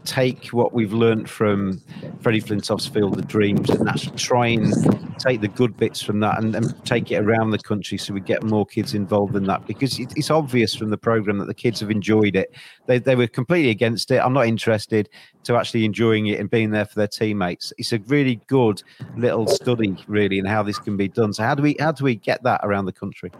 take 0.04 0.46
what 0.48 0.72
we've 0.72 0.92
learned 0.92 1.31
from 1.31 1.81
Freddie 2.20 2.42
Flintoff's 2.42 2.87
Field 2.87 3.18
of 3.18 3.26
Dreams 3.28 3.70
and 3.70 3.88
actually 3.88 4.16
try 4.16 4.48
and 4.48 5.08
take 5.18 5.40
the 5.40 5.48
good 5.48 5.76
bits 5.76 6.00
from 6.00 6.20
that 6.20 6.38
and, 6.38 6.54
and 6.54 6.85
take 6.85 7.11
it 7.11 7.16
around 7.16 7.50
the 7.50 7.59
country 7.59 7.98
so 7.98 8.14
we 8.14 8.20
get 8.20 8.42
more 8.42 8.64
kids 8.64 8.94
involved 8.94 9.37
in 9.37 9.44
that? 9.44 9.66
Because 9.66 9.98
it, 9.98 10.12
it's 10.16 10.31
obvious 10.31 10.74
from 10.74 10.90
the 10.90 10.96
program 10.96 11.38
that 11.38 11.46
the 11.46 11.54
kids 11.54 11.81
have 11.81 11.90
enjoyed 11.90 12.37
it. 12.37 12.54
They 12.87 12.98
they 12.98 13.16
were 13.16 13.26
completely 13.26 13.70
against 13.70 14.11
it. 14.11 14.18
I'm 14.18 14.33
not 14.33 14.46
interested 14.46 15.09
to 15.44 15.57
actually 15.57 15.85
enjoying 15.85 16.26
it 16.26 16.40
and 16.40 16.50
being 16.50 16.70
there 16.70 16.85
for 16.85 16.94
their 16.94 17.09
teammates. 17.09 17.72
It's 17.78 17.92
a 17.92 17.98
really 18.00 18.40
good 18.46 18.83
little 19.16 19.46
study, 19.46 19.96
really, 20.07 20.38
in 20.38 20.44
how 20.44 20.62
this 20.62 20.78
can 20.78 20.96
be 20.96 21.09
done. 21.09 21.33
So 21.33 21.42
how 21.42 21.54
do 21.54 21.62
we 21.62 21.76
how 21.78 21.92
do 21.92 22.04
we 22.04 22.14
get 22.14 22.42
that 22.42 22.61
around 22.64 22.87
the 22.87 22.92
country? 22.92 23.33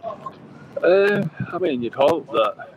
Uh, 0.83 1.23
I 1.51 1.57
mean, 1.57 1.81
you'd 1.81 1.93
hope 1.93 2.27
that 2.31 2.69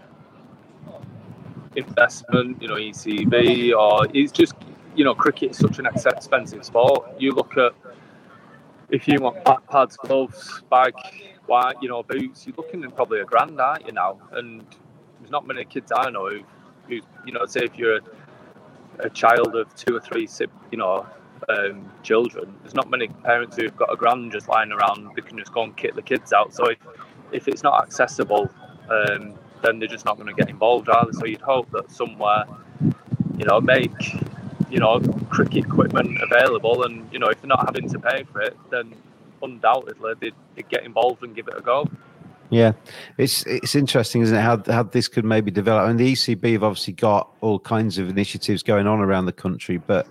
investment, 1.77 2.61
you 2.61 2.69
know, 2.69 2.75
ECB, 2.75 3.75
or 3.77 4.07
it's 4.13 4.33
just, 4.33 4.55
you 4.95 5.05
know, 5.05 5.15
cricket 5.15 5.53
is 5.53 5.59
such 5.59 5.79
an 5.79 5.87
expensive 5.87 6.65
sport. 6.65 7.09
You 7.19 7.33
look 7.33 7.57
at 7.57 7.73
if 8.93 9.09
you 9.09 9.19
want 9.21 9.43
pads, 9.69 9.97
gloves, 9.97 10.63
bag, 10.71 10.93
white, 11.47 11.77
you 11.81 11.89
know, 11.89 12.03
boots, 12.03 12.47
you're 12.47 12.55
looking 12.57 12.85
at 12.85 12.95
probably 12.95 13.21
a 13.21 13.25
grand, 13.25 13.59
aren't 13.59 13.87
you 13.87 13.93
now? 13.93 14.19
And 14.33 14.65
there's 15.19 15.31
not 15.31 15.47
many 15.47 15.65
kids 15.65 15.91
I 15.97 16.11
know 16.11 16.29
who, 16.29 16.41
who 16.89 17.01
you 17.25 17.33
know, 17.33 17.47
say 17.47 17.63
if 17.63 17.77
you're 17.77 17.97
a, 17.97 18.01
a 19.01 19.11
child 19.11 19.57
of 19.57 19.75
two 19.75 19.97
or 19.97 20.01
three, 20.01 20.29
you 20.71 20.79
know, 20.79 21.07
um, 21.49 21.91
children, 22.03 22.55
there's 22.63 22.75
not 22.75 22.91
many 22.91 23.09
parents 23.09 23.57
who've 23.57 23.77
got 23.77 23.91
a 23.91 23.97
grand 23.97 24.31
just 24.31 24.47
lying 24.49 24.71
around. 24.71 25.09
They 25.17 25.23
can 25.23 25.39
just 25.39 25.53
go 25.53 25.63
and 25.63 25.77
kit 25.77 25.95
the 25.95 26.03
kids 26.03 26.33
out. 26.33 26.55
So 26.55 26.67
if 26.67 26.79
if 27.33 27.49
it's 27.49 27.63
not 27.63 27.83
accessible, 27.83 28.51
um, 28.91 29.35
then 29.63 29.79
they're 29.79 29.89
just 29.89 30.05
not 30.05 30.17
going 30.19 30.29
to 30.29 30.35
get 30.35 30.51
involved 30.51 30.91
either. 30.91 31.13
So 31.15 31.25
you'd 31.25 31.41
hope 31.41 31.71
that 31.71 31.91
somewhere, 31.91 32.45
you 33.39 33.47
know, 33.47 33.59
make 33.61 33.91
you 34.71 34.79
know 34.79 35.01
cricket 35.33 35.65
equipment 35.65 36.19
available, 36.23 36.85
and 36.85 37.09
you 37.13 37.19
know 37.19 37.29
if 37.29 37.41
they're 37.41 37.49
not 37.49 37.65
having 37.65 37.89
to 37.89 37.99
pay 37.99 38.25
for 38.25 38.43
it, 38.43 38.57
then 38.71 38.95
undoubtedly 39.43 40.13
they'd, 40.21 40.35
they'd 40.55 40.69
get 40.69 40.85
involved 40.85 41.23
and 41.25 41.35
give 41.35 41.49
it 41.49 41.55
a 41.57 41.63
go. 41.63 41.89
Yeah, 42.51 42.73
it's 43.17 43.45
it's 43.47 43.75
interesting, 43.75 44.21
isn't 44.21 44.37
it? 44.37 44.41
How 44.41 44.63
how 44.67 44.83
this 44.83 45.09
could 45.09 45.25
maybe 45.25 45.51
develop. 45.51 45.85
I 45.85 45.89
mean, 45.89 45.97
the 45.97 46.13
ECB 46.13 46.53
have 46.53 46.63
obviously 46.63 46.93
got 46.93 47.31
all 47.41 47.59
kinds 47.59 47.97
of 47.97 48.11
initiatives 48.11 48.63
going 48.63 48.87
on 48.87 49.01
around 49.01 49.25
the 49.25 49.33
country, 49.33 49.79
but 49.79 50.07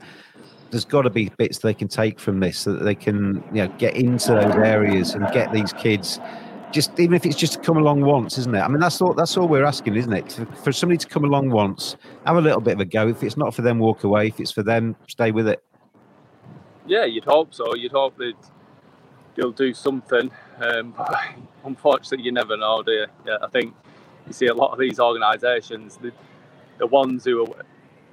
there's 0.72 0.86
got 0.86 1.04
to 1.04 1.12
be 1.12 1.30
bits 1.38 1.60
they 1.60 1.74
can 1.74 1.88
take 1.88 2.20
from 2.20 2.40
this 2.40 2.58
so 2.58 2.74
that 2.74 2.84
they 2.84 2.96
can 2.96 3.44
you 3.54 3.64
know 3.64 3.68
get 3.78 3.96
into 3.96 4.30
those 4.30 4.56
areas 4.56 5.14
and 5.14 5.32
get 5.34 5.54
these 5.54 5.72
kids 5.74 6.20
just 6.72 7.00
even 7.00 7.14
if 7.14 7.26
it's 7.26 7.36
just 7.36 7.54
to 7.54 7.60
come 7.60 7.78
along 7.78 8.02
once, 8.02 8.38
isn't 8.38 8.56
it? 8.56 8.60
I 8.60 8.68
mean, 8.68 8.80
that's 8.80 9.02
all 9.02 9.14
that's 9.14 9.38
all 9.38 9.48
we're 9.48 9.66
asking, 9.66 9.96
isn't 9.96 10.14
it? 10.14 10.32
For, 10.32 10.46
for, 10.46 10.72
somebody 10.72 10.98
to 10.98 11.08
come 11.08 11.26
along 11.26 11.50
once, 11.50 11.96
have 12.26 12.38
a 12.38 12.42
little 12.42 12.62
bit 12.62 12.74
of 12.74 12.80
a 12.80 12.86
go. 12.86 13.08
If 13.08 13.24
it's 13.24 13.38
not 13.38 13.54
for 13.54 13.62
them, 13.62 13.80
walk 13.80 14.04
away. 14.04 14.28
If 14.28 14.40
it's 14.40 14.52
for 14.52 14.64
them, 14.64 14.96
stay 15.08 15.32
with 15.32 15.48
it. 15.48 15.64
Yeah, 16.88 17.06
you'd 17.06 17.26
hope 17.26 17.54
so. 17.54 17.76
You'd 17.76 17.92
hope 17.92 18.18
that 18.18 18.34
they'll 19.36 19.52
do 19.52 19.74
something. 19.74 20.32
Um, 20.60 20.94
but 20.98 21.16
unfortunately, 21.66 22.26
you 22.26 22.32
never 22.32 22.58
know, 22.58 22.84
do 22.84 22.92
you? 22.92 23.08
Yeah, 23.26 23.38
I 23.42 23.48
think 23.48 23.76
you 24.28 24.34
see 24.34 24.48
a 24.48 24.54
lot 24.54 24.72
of 24.72 24.80
these 24.80 25.00
organisations, 25.00 25.98
the, 25.98 26.12
the 26.78 26.88
ones 26.88 27.26
who 27.26 27.44
are 27.46 27.66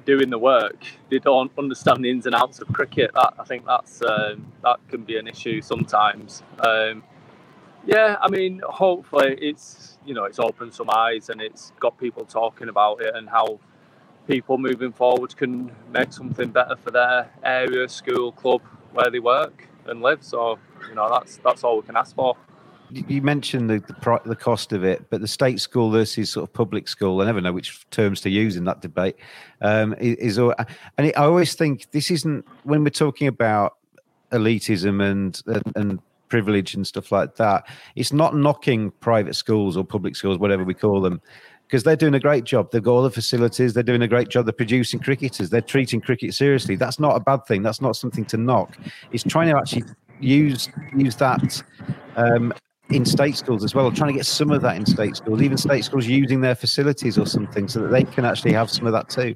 doing 0.05 0.31
the 0.31 0.39
work, 0.39 0.85
they 1.11 1.19
don't 1.19 1.53
understand 1.59 2.05
the 2.05 2.11
ins 2.11 2.27
and 2.27 2.35
outs 2.35 2.61
of 2.61 2.69
cricket. 2.73 3.11
That 3.15 3.35
I 3.39 3.45
think 3.45 3.67
that's 3.67 4.03
um, 4.03 4.51
that 4.63 4.79
can 4.89 5.03
be 5.05 5.19
an 5.19 5.29
issue 5.29 5.61
sometimes. 5.61 6.43
Um, 6.61 7.03
yeah, 7.87 8.17
I 8.21 8.29
mean, 8.29 8.61
hopefully 8.67 9.37
it's 9.41 9.99
you 10.05 10.15
know 10.15 10.25
it's 10.25 10.39
opened 10.39 10.75
some 10.75 10.91
eyes 10.91 11.29
and 11.29 11.41
it's 11.41 11.73
got 11.81 11.99
people 11.99 12.25
talking 12.25 12.69
about 12.69 13.01
it 13.03 13.15
and 13.15 13.29
how 13.29 13.59
people 14.27 14.59
moving 14.59 14.93
forward 14.93 15.37
can 15.37 15.71
make 15.91 16.13
something 16.13 16.51
better 16.51 16.77
for 16.77 16.91
their 16.91 17.31
area, 17.43 17.89
school, 17.89 18.33
club, 18.33 18.61
where 18.93 19.11
they 19.11 19.19
work 19.19 19.67
and 19.87 20.03
live. 20.03 20.23
So 20.23 20.59
you 20.89 20.95
know 20.95 21.09
that's 21.11 21.39
that's 21.39 21.65
all 21.65 21.77
we 21.77 21.83
can 21.83 21.97
ask 21.97 22.15
for. 22.15 22.37
You 22.91 23.21
mentioned 23.21 23.69
the, 23.69 23.81
the, 23.81 24.21
the 24.25 24.37
cost 24.37 24.73
of 24.73 24.83
it, 24.83 25.11
but 25.11 25.21
the 25.21 25.29
state 25.29 25.61
school 25.61 25.91
versus 25.91 26.31
sort 26.33 26.49
of 26.49 26.55
public 26.55 26.89
school. 26.89 27.21
I 27.21 27.27
never 27.27 27.43
know 27.43 27.53
which 27.53 27.89
terms 27.91 28.23
to 28.23 28.31
use 28.31 28.57
in 28.57 28.65
that 28.65 28.81
debate. 28.81 29.17
Um, 29.61 29.95
is, 29.99 30.39
is 30.39 30.39
and 30.39 30.57
it, 31.07 31.19
I 31.19 31.25
always 31.25 31.55
think 31.55 31.91
this 31.91 32.11
isn't 32.11 32.47
when 32.63 32.85
we're 32.85 32.91
talking 32.91 33.29
about 33.29 33.77
elitism 34.33 35.03
and 35.03 35.43
and, 35.47 35.73
and 35.77 35.99
privilege 36.29 36.75
and 36.75 36.87
stuff 36.87 37.13
like 37.13 37.37
that. 37.37 37.67
It's 37.97 38.13
not 38.13 38.37
knocking 38.37 38.91
private 39.01 39.35
schools 39.35 39.77
or 39.77 39.85
public 39.85 40.17
schools, 40.17 40.39
whatever 40.39 40.65
we 40.65 40.75
call 40.75 41.01
them, 41.01 41.21
because 41.67 41.83
they're 41.83 41.97
doing 41.97 42.15
a 42.15 42.21
great 42.21 42.45
job. 42.45 42.71
They've 42.71 42.83
got 42.83 42.93
all 42.93 43.03
the 43.03 43.11
facilities. 43.11 43.75
They're 43.75 43.83
doing 43.83 44.03
a 44.03 44.09
great 44.09 44.29
job. 44.29 44.47
They're 44.47 44.53
producing 44.53 45.01
cricketers. 45.01 45.51
They're 45.51 45.61
treating 45.61 46.01
cricket 46.01 46.35
seriously. 46.35 46.77
That's 46.77 46.99
not 46.99 47.17
a 47.17 47.21
bad 47.21 47.47
thing. 47.47 47.63
That's 47.63 47.81
not 47.81 47.97
something 47.97 48.25
to 48.27 48.37
knock. 48.37 48.77
It's 49.13 49.25
trying 49.25 49.49
to 49.49 49.57
actually 49.57 49.85
use 50.21 50.69
use 50.97 51.17
that 51.17 51.63
um, 52.17 52.53
in 52.91 53.05
state 53.05 53.37
schools 53.37 53.65
as 53.65 53.75
well, 53.75 53.93
trying 53.93 54.13
to 54.13 54.17
get 54.17 54.27
some 54.27 54.51
of 54.51 54.63
that 54.63 54.77
in 54.77 54.87
state 54.87 55.17
schools, 55.17 55.43
even 55.43 55.59
state 55.59 55.85
schools 55.85 56.07
using 56.07 56.41
their 56.41 56.55
facilities 56.55 57.19
or 57.19 57.27
something 57.27 57.69
so 57.69 57.81
that 57.81 57.89
they 57.89 58.05
can 58.05 58.25
actually 58.25 58.53
have 58.53 58.71
some 58.71 58.87
of 58.87 58.93
that 58.93 59.09
too. 59.09 59.35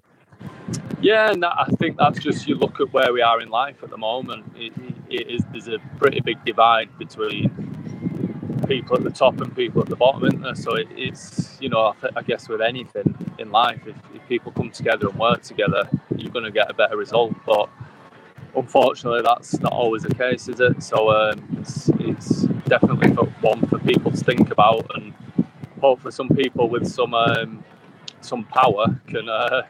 Yeah, 1.00 1.32
and 1.32 1.42
that, 1.42 1.54
I 1.58 1.64
think 1.78 1.96
that's 1.96 2.20
just 2.20 2.46
you 2.46 2.54
look 2.54 2.80
at 2.80 2.92
where 2.92 3.12
we 3.12 3.22
are 3.22 3.40
in 3.40 3.48
life 3.48 3.82
at 3.82 3.90
the 3.90 3.96
moment. 3.96 4.44
It, 4.56 4.72
it 5.10 5.28
is 5.28 5.42
there's 5.50 5.68
a 5.68 5.78
pretty 5.98 6.20
big 6.20 6.44
divide 6.44 6.96
between 6.98 7.50
people 8.68 8.96
at 8.96 9.02
the 9.02 9.10
top 9.10 9.40
and 9.40 9.54
people 9.54 9.82
at 9.82 9.88
the 9.88 9.96
bottom, 9.96 10.24
isn't 10.24 10.40
there? 10.40 10.54
So 10.54 10.76
it, 10.76 10.88
it's 10.92 11.58
you 11.60 11.68
know 11.68 11.94
I, 12.02 12.08
I, 12.16 12.22
guess 12.22 12.48
with 12.48 12.60
anything 12.60 13.14
in 13.38 13.50
life, 13.50 13.80
if, 13.86 13.96
if 14.14 14.26
people 14.28 14.52
come 14.52 14.70
together 14.70 15.08
and 15.08 15.18
work 15.18 15.42
together, 15.42 15.88
you're 16.16 16.30
going 16.30 16.44
to 16.44 16.52
get 16.52 16.70
a 16.70 16.74
better 16.74 16.96
result. 16.96 17.34
But 17.44 17.68
unfortunately, 18.54 19.22
that's 19.22 19.58
not 19.60 19.72
always 19.72 20.04
the 20.04 20.14
case, 20.14 20.48
is 20.48 20.60
it? 20.60 20.82
So 20.82 21.10
um, 21.10 21.44
it's, 21.58 21.88
it's 21.98 22.42
definitely 22.66 23.10
one 23.40 23.66
for 23.66 23.78
people 23.80 24.12
to 24.12 24.16
think 24.16 24.50
about, 24.50 24.88
and 24.94 25.12
hopefully 25.80 26.12
some 26.12 26.28
people 26.28 26.68
with 26.68 26.86
some 26.86 27.12
um, 27.14 27.64
some 28.20 28.44
power 28.44 29.00
can 29.08 29.28
uh, 29.28 29.62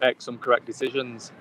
make 0.00 0.20
some 0.20 0.38
correct 0.38 0.66
decisions. 0.66 1.32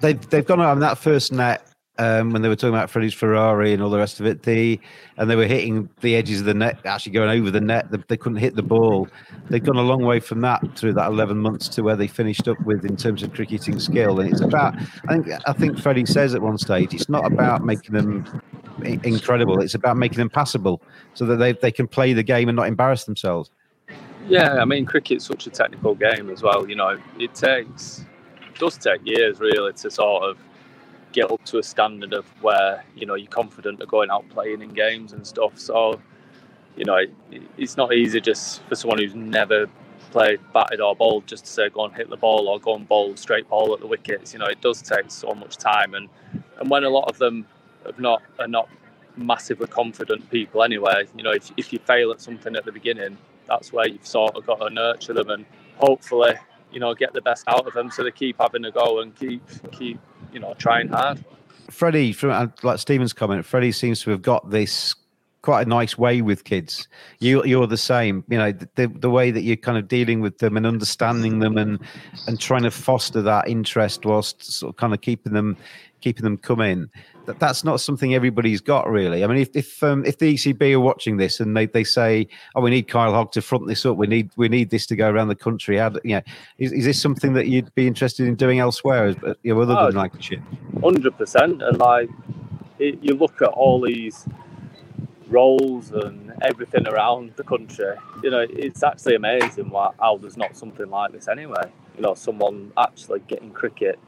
They've 0.00 0.20
they've 0.30 0.46
gone 0.46 0.60
on 0.60 0.80
that 0.80 0.98
first 0.98 1.32
net 1.32 1.66
um, 1.98 2.32
when 2.32 2.42
they 2.42 2.48
were 2.48 2.56
talking 2.56 2.74
about 2.74 2.90
Freddie's 2.90 3.14
Ferrari 3.14 3.72
and 3.72 3.82
all 3.82 3.90
the 3.90 3.98
rest 3.98 4.18
of 4.18 4.26
it. 4.26 4.42
The 4.42 4.80
and 5.16 5.30
they 5.30 5.36
were 5.36 5.46
hitting 5.46 5.88
the 6.00 6.16
edges 6.16 6.40
of 6.40 6.46
the 6.46 6.54
net, 6.54 6.78
actually 6.84 7.12
going 7.12 7.38
over 7.38 7.50
the 7.50 7.60
net. 7.60 7.90
They, 7.90 7.98
they 8.08 8.16
couldn't 8.16 8.38
hit 8.38 8.56
the 8.56 8.62
ball. 8.62 9.08
They've 9.48 9.62
gone 9.62 9.76
a 9.76 9.82
long 9.82 10.04
way 10.04 10.20
from 10.20 10.40
that 10.40 10.76
through 10.76 10.94
that 10.94 11.06
11 11.06 11.38
months 11.38 11.68
to 11.68 11.82
where 11.82 11.96
they 11.96 12.08
finished 12.08 12.48
up 12.48 12.60
with 12.64 12.84
in 12.84 12.96
terms 12.96 13.22
of 13.22 13.32
cricketing 13.32 13.78
skill. 13.78 14.20
And 14.20 14.30
it's 14.30 14.40
about, 14.40 14.74
I 15.08 15.14
think, 15.14 15.28
I 15.46 15.52
think 15.52 15.78
Freddie 15.78 16.06
says 16.06 16.34
at 16.34 16.42
one 16.42 16.58
stage, 16.58 16.94
it's 16.94 17.08
not 17.08 17.24
about 17.24 17.64
making 17.64 17.94
them 17.94 18.42
incredible. 18.82 19.60
It's 19.60 19.74
about 19.74 19.96
making 19.96 20.18
them 20.18 20.30
passable 20.30 20.82
so 21.14 21.24
that 21.26 21.36
they 21.36 21.52
they 21.52 21.70
can 21.70 21.86
play 21.86 22.12
the 22.12 22.24
game 22.24 22.48
and 22.48 22.56
not 22.56 22.66
embarrass 22.66 23.04
themselves. 23.04 23.50
Yeah, 24.26 24.54
I 24.54 24.64
mean, 24.64 24.86
cricket's 24.86 25.26
such 25.26 25.46
a 25.46 25.50
technical 25.50 25.94
game 25.94 26.30
as 26.30 26.42
well. 26.42 26.68
You 26.68 26.76
know, 26.76 26.98
it 27.18 27.34
takes 27.34 28.04
does 28.58 28.78
take 28.78 29.00
years 29.04 29.40
really 29.40 29.72
to 29.72 29.90
sort 29.90 30.22
of 30.22 30.38
get 31.12 31.30
up 31.30 31.44
to 31.44 31.58
a 31.58 31.62
standard 31.62 32.12
of 32.12 32.24
where 32.42 32.84
you 32.96 33.06
know 33.06 33.14
you're 33.14 33.28
confident 33.28 33.80
of 33.80 33.88
going 33.88 34.10
out 34.10 34.28
playing 34.30 34.62
in 34.62 34.72
games 34.72 35.12
and 35.12 35.26
stuff. 35.26 35.58
So, 35.58 36.00
you 36.76 36.84
know, 36.84 36.96
it, 36.96 37.10
it's 37.58 37.76
not 37.76 37.92
easy 37.94 38.20
just 38.20 38.62
for 38.64 38.74
someone 38.74 38.98
who's 38.98 39.14
never 39.14 39.66
played 40.10 40.40
batted 40.52 40.80
or 40.80 40.94
bowled 40.94 41.26
just 41.26 41.44
to 41.44 41.50
say 41.50 41.68
go 41.68 41.84
and 41.84 41.94
hit 41.94 42.08
the 42.08 42.16
ball 42.16 42.48
or 42.48 42.58
go 42.60 42.76
and 42.76 42.88
bowl 42.88 43.16
straight 43.16 43.48
ball 43.48 43.74
at 43.74 43.80
the 43.80 43.86
wickets. 43.86 44.32
You 44.32 44.38
know, 44.38 44.46
it 44.46 44.60
does 44.60 44.80
take 44.80 45.10
so 45.10 45.34
much 45.34 45.56
time, 45.56 45.94
and 45.94 46.08
and 46.58 46.70
when 46.70 46.84
a 46.84 46.90
lot 46.90 47.10
of 47.10 47.18
them 47.18 47.46
have 47.84 47.98
not 47.98 48.22
are 48.38 48.48
not 48.48 48.68
massively 49.16 49.66
confident 49.66 50.30
people 50.30 50.62
anyway. 50.62 51.06
You 51.16 51.24
know, 51.24 51.32
if 51.32 51.52
if 51.56 51.72
you 51.72 51.78
fail 51.80 52.10
at 52.10 52.20
something 52.20 52.56
at 52.56 52.64
the 52.64 52.72
beginning, 52.72 53.18
that's 53.46 53.72
where 53.72 53.88
you've 53.88 54.06
sort 54.06 54.36
of 54.36 54.46
got 54.46 54.60
to 54.60 54.70
nurture 54.70 55.12
them 55.12 55.30
and 55.30 55.44
hopefully, 55.76 56.34
you 56.72 56.80
know, 56.80 56.94
get 56.94 57.12
the 57.12 57.20
best 57.20 57.44
out 57.48 57.66
of 57.66 57.72
them 57.74 57.90
so 57.90 58.02
they 58.02 58.10
keep 58.10 58.36
having 58.40 58.64
a 58.64 58.70
go 58.70 59.00
and 59.00 59.14
keep 59.16 59.42
keep, 59.72 59.98
you 60.32 60.40
know, 60.40 60.54
trying 60.58 60.88
hard. 60.88 61.24
Freddie, 61.70 62.12
from 62.12 62.30
uh, 62.30 62.46
like 62.62 62.78
Stephen's 62.78 63.12
comment, 63.12 63.44
Freddie 63.44 63.72
seems 63.72 64.00
to 64.02 64.10
have 64.10 64.22
got 64.22 64.50
this 64.50 64.94
quite 65.44 65.66
a 65.66 65.68
nice 65.68 65.98
way 65.98 66.22
with 66.22 66.44
kids. 66.44 66.88
You 67.20 67.44
you're 67.44 67.66
the 67.66 67.76
same. 67.76 68.24
You 68.28 68.38
know 68.38 68.52
the 68.52 68.86
the 68.86 69.10
way 69.10 69.30
that 69.30 69.42
you're 69.42 69.56
kind 69.56 69.76
of 69.76 69.88
dealing 69.88 70.20
with 70.22 70.38
them 70.38 70.56
and 70.56 70.66
understanding 70.66 71.40
them 71.40 71.58
and 71.58 71.78
and 72.26 72.40
trying 72.40 72.62
to 72.62 72.70
foster 72.70 73.20
that 73.20 73.46
interest 73.46 74.06
whilst 74.06 74.42
sort 74.42 74.70
of 74.70 74.76
kind 74.76 74.94
of 74.94 75.02
keeping 75.02 75.34
them 75.34 75.58
keeping 76.00 76.24
them 76.24 76.38
coming 76.38 76.88
that 77.26 77.38
that's 77.38 77.64
not 77.64 77.80
something 77.80 78.14
everybody's 78.14 78.60
got 78.60 78.88
really. 78.88 79.22
I 79.22 79.26
mean, 79.26 79.38
if 79.38 79.54
if 79.54 79.82
um, 79.82 80.04
if 80.06 80.18
the 80.18 80.34
ECB 80.34 80.74
are 80.74 80.80
watching 80.80 81.18
this 81.18 81.40
and 81.40 81.54
they, 81.54 81.66
they 81.66 81.84
say, 81.84 82.26
"Oh, 82.54 82.62
we 82.62 82.70
need 82.70 82.88
Kyle 82.88 83.12
Hogg 83.12 83.32
to 83.32 83.42
front 83.42 83.66
this 83.66 83.84
up. 83.84 83.96
We 83.96 84.06
need 84.06 84.30
we 84.36 84.48
need 84.48 84.70
this 84.70 84.86
to 84.86 84.96
go 84.96 85.10
around 85.10 85.28
the 85.28 85.34
country." 85.34 85.76
How, 85.76 85.92
you 86.04 86.16
know, 86.16 86.22
is, 86.58 86.72
is 86.72 86.84
this 86.84 87.00
something 87.00 87.34
that 87.34 87.48
you'd 87.48 87.74
be 87.74 87.86
interested 87.86 88.26
in 88.26 88.34
doing 88.34 88.60
elsewhere, 88.60 89.14
you 89.42 89.54
know, 89.54 89.60
other 89.60 89.76
oh, 89.78 89.86
than 89.86 89.96
Lancashire? 89.96 90.42
Hundred 90.82 91.16
percent. 91.16 91.62
And 91.62 91.78
like, 91.78 92.10
it, 92.78 92.98
you 93.02 93.14
look 93.14 93.40
at 93.40 93.48
all 93.48 93.80
these 93.80 94.26
roles 95.28 95.90
and 95.90 96.32
everything 96.42 96.86
around 96.86 97.32
the 97.36 97.44
country. 97.44 97.94
You 98.22 98.30
know, 98.30 98.46
it's 98.48 98.82
actually 98.82 99.16
amazing 99.16 99.70
why, 99.70 99.92
how 99.98 100.18
there's 100.18 100.36
not 100.36 100.56
something 100.56 100.88
like 100.88 101.12
this 101.12 101.28
anyway. 101.28 101.70
You 101.96 102.02
know, 102.02 102.14
someone 102.14 102.72
actually 102.76 103.20
getting 103.20 103.50
cricket, 103.50 103.98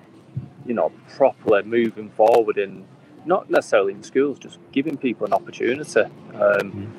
you 0.66 0.74
know, 0.74 0.92
properly 1.16 1.62
moving 1.62 2.10
forward 2.10 2.58
in 2.58 2.84
not 3.24 3.50
necessarily 3.50 3.92
in 3.92 4.02
schools, 4.02 4.38
just 4.38 4.58
giving 4.72 4.96
people 4.96 5.26
an 5.26 5.32
opportunity 5.32 6.00
um, 6.00 6.10
mm. 6.34 6.90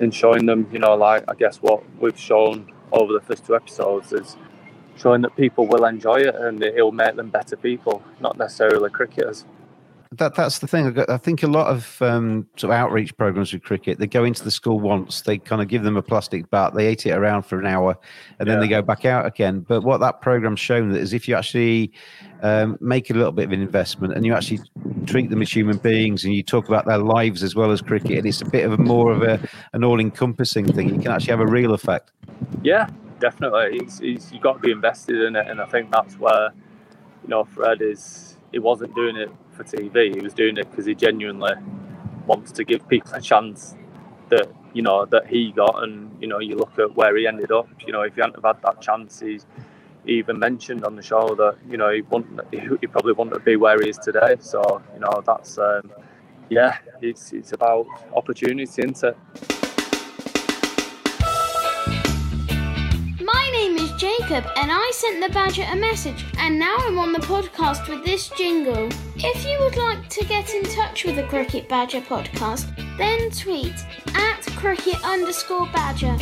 and 0.00 0.14
showing 0.14 0.46
them, 0.46 0.66
you 0.72 0.78
know, 0.78 0.94
like 0.94 1.24
I 1.28 1.34
guess 1.34 1.58
what 1.58 1.82
we've 2.00 2.18
shown 2.18 2.72
over 2.92 3.12
the 3.12 3.20
first 3.20 3.44
two 3.46 3.54
episodes 3.54 4.12
is 4.12 4.36
showing 4.96 5.20
that 5.22 5.36
people 5.36 5.66
will 5.66 5.84
enjoy 5.84 6.16
it 6.16 6.34
and 6.34 6.62
it'll 6.62 6.92
make 6.92 7.16
them 7.16 7.28
better 7.28 7.56
people, 7.56 8.02
not 8.20 8.38
necessarily 8.38 8.88
cricketers 8.90 9.44
that 10.12 10.34
that's 10.34 10.60
the 10.60 10.66
thing. 10.66 10.98
I 11.08 11.16
think 11.16 11.42
a 11.42 11.48
lot 11.48 11.66
of 11.66 12.00
um, 12.00 12.46
sort 12.56 12.72
of 12.72 12.78
outreach 12.78 13.16
programs 13.16 13.52
with 13.52 13.62
cricket, 13.62 13.98
they 13.98 14.06
go 14.06 14.24
into 14.24 14.44
the 14.44 14.50
school 14.50 14.78
once, 14.78 15.22
they 15.22 15.38
kind 15.38 15.60
of 15.60 15.68
give 15.68 15.82
them 15.82 15.96
a 15.96 16.02
plastic 16.02 16.48
bat, 16.50 16.74
they 16.74 16.90
eat 16.90 17.06
it 17.06 17.10
around 17.10 17.42
for 17.42 17.58
an 17.58 17.66
hour, 17.66 17.98
and 18.38 18.46
yeah. 18.46 18.54
then 18.54 18.60
they 18.60 18.68
go 18.68 18.82
back 18.82 19.04
out 19.04 19.26
again. 19.26 19.60
But 19.60 19.82
what 19.82 19.98
that 19.98 20.20
program's 20.20 20.60
shown 20.60 20.90
that 20.90 21.00
is 21.00 21.12
if 21.12 21.28
you 21.28 21.34
actually 21.34 21.92
um, 22.42 22.78
make 22.80 23.10
a 23.10 23.14
little 23.14 23.32
bit 23.32 23.46
of 23.46 23.52
an 23.52 23.60
investment 23.60 24.14
and 24.14 24.24
you 24.24 24.34
actually 24.34 24.60
treat 25.06 25.30
them 25.30 25.42
as 25.42 25.54
human 25.54 25.78
beings 25.78 26.24
and 26.24 26.34
you 26.34 26.42
talk 26.42 26.68
about 26.68 26.86
their 26.86 26.98
lives 26.98 27.42
as 27.42 27.54
well 27.54 27.70
as 27.70 27.80
cricket, 27.80 28.18
and 28.18 28.26
it's 28.26 28.42
a 28.42 28.46
bit 28.46 28.64
of 28.64 28.72
a 28.72 28.78
more 28.78 29.12
of 29.12 29.22
a 29.22 29.40
an 29.72 29.84
all-encompassing 29.84 30.66
thing, 30.72 30.94
you 30.94 31.00
can 31.00 31.10
actually 31.10 31.32
have 31.32 31.40
a 31.40 31.46
real 31.46 31.74
effect. 31.74 32.12
Yeah, 32.62 32.88
definitely. 33.18 33.78
It's, 33.78 34.00
it's, 34.00 34.32
you've 34.32 34.42
got 34.42 34.54
to 34.54 34.58
be 34.60 34.70
invested 34.70 35.20
in 35.22 35.36
it, 35.36 35.46
and 35.48 35.60
I 35.60 35.66
think 35.66 35.90
that's 35.90 36.18
where 36.18 36.50
you 37.22 37.28
know 37.28 37.44
Fred 37.44 37.82
is. 37.82 38.25
He 38.52 38.58
wasn't 38.58 38.94
doing 38.94 39.16
it 39.16 39.30
for 39.52 39.64
TV. 39.64 40.14
He 40.14 40.20
was 40.20 40.34
doing 40.34 40.56
it 40.56 40.70
because 40.70 40.86
he 40.86 40.94
genuinely 40.94 41.52
wants 42.26 42.52
to 42.52 42.64
give 42.64 42.88
people 42.88 43.12
a 43.14 43.20
chance 43.20 43.74
that 44.28 44.48
you 44.72 44.82
know 44.82 45.04
that 45.06 45.26
he 45.26 45.52
got. 45.52 45.82
And 45.82 46.16
you 46.20 46.28
know, 46.28 46.40
you 46.40 46.56
look 46.56 46.78
at 46.78 46.94
where 46.94 47.16
he 47.16 47.26
ended 47.26 47.52
up. 47.52 47.68
You 47.86 47.92
know, 47.92 48.02
if 48.02 48.14
he 48.14 48.20
hadn't 48.20 48.36
have 48.36 48.56
had 48.56 48.62
that 48.62 48.80
chance, 48.80 49.20
he's 49.20 49.46
he 50.04 50.14
even 50.14 50.38
mentioned 50.38 50.84
on 50.84 50.96
the 50.96 51.02
show 51.02 51.34
that 51.34 51.56
you 51.68 51.76
know 51.76 51.90
he 51.90 52.02
wouldn't, 52.02 52.40
he 52.52 52.86
probably 52.86 53.12
wouldn't 53.12 53.44
be 53.44 53.56
where 53.56 53.80
he 53.80 53.88
is 53.90 53.98
today. 53.98 54.36
So 54.40 54.82
you 54.94 55.00
know, 55.00 55.22
that's 55.26 55.58
um, 55.58 55.90
yeah, 56.48 56.78
it's 57.00 57.32
it's 57.32 57.52
about 57.52 57.86
opportunity, 58.14 58.62
isn't 58.62 59.02
it? 59.02 59.16
Jacob 64.26 64.50
and 64.56 64.72
I 64.72 64.90
sent 64.92 65.22
the 65.22 65.32
Badger 65.32 65.64
a 65.70 65.76
message, 65.76 66.24
and 66.38 66.58
now 66.58 66.76
I'm 66.80 66.98
on 66.98 67.12
the 67.12 67.20
podcast 67.20 67.88
with 67.88 68.04
this 68.04 68.28
jingle. 68.30 68.88
If 69.14 69.46
you 69.46 69.56
would 69.60 69.76
like 69.76 70.08
to 70.08 70.24
get 70.24 70.52
in 70.52 70.64
touch 70.64 71.04
with 71.04 71.14
the 71.14 71.22
Cricket 71.22 71.68
Badger 71.68 72.00
podcast, 72.00 72.66
then 72.98 73.30
tweet 73.30 73.74
at 74.16 74.42
cricket 74.56 75.00
underscore 75.04 75.66
badger. 75.66 76.16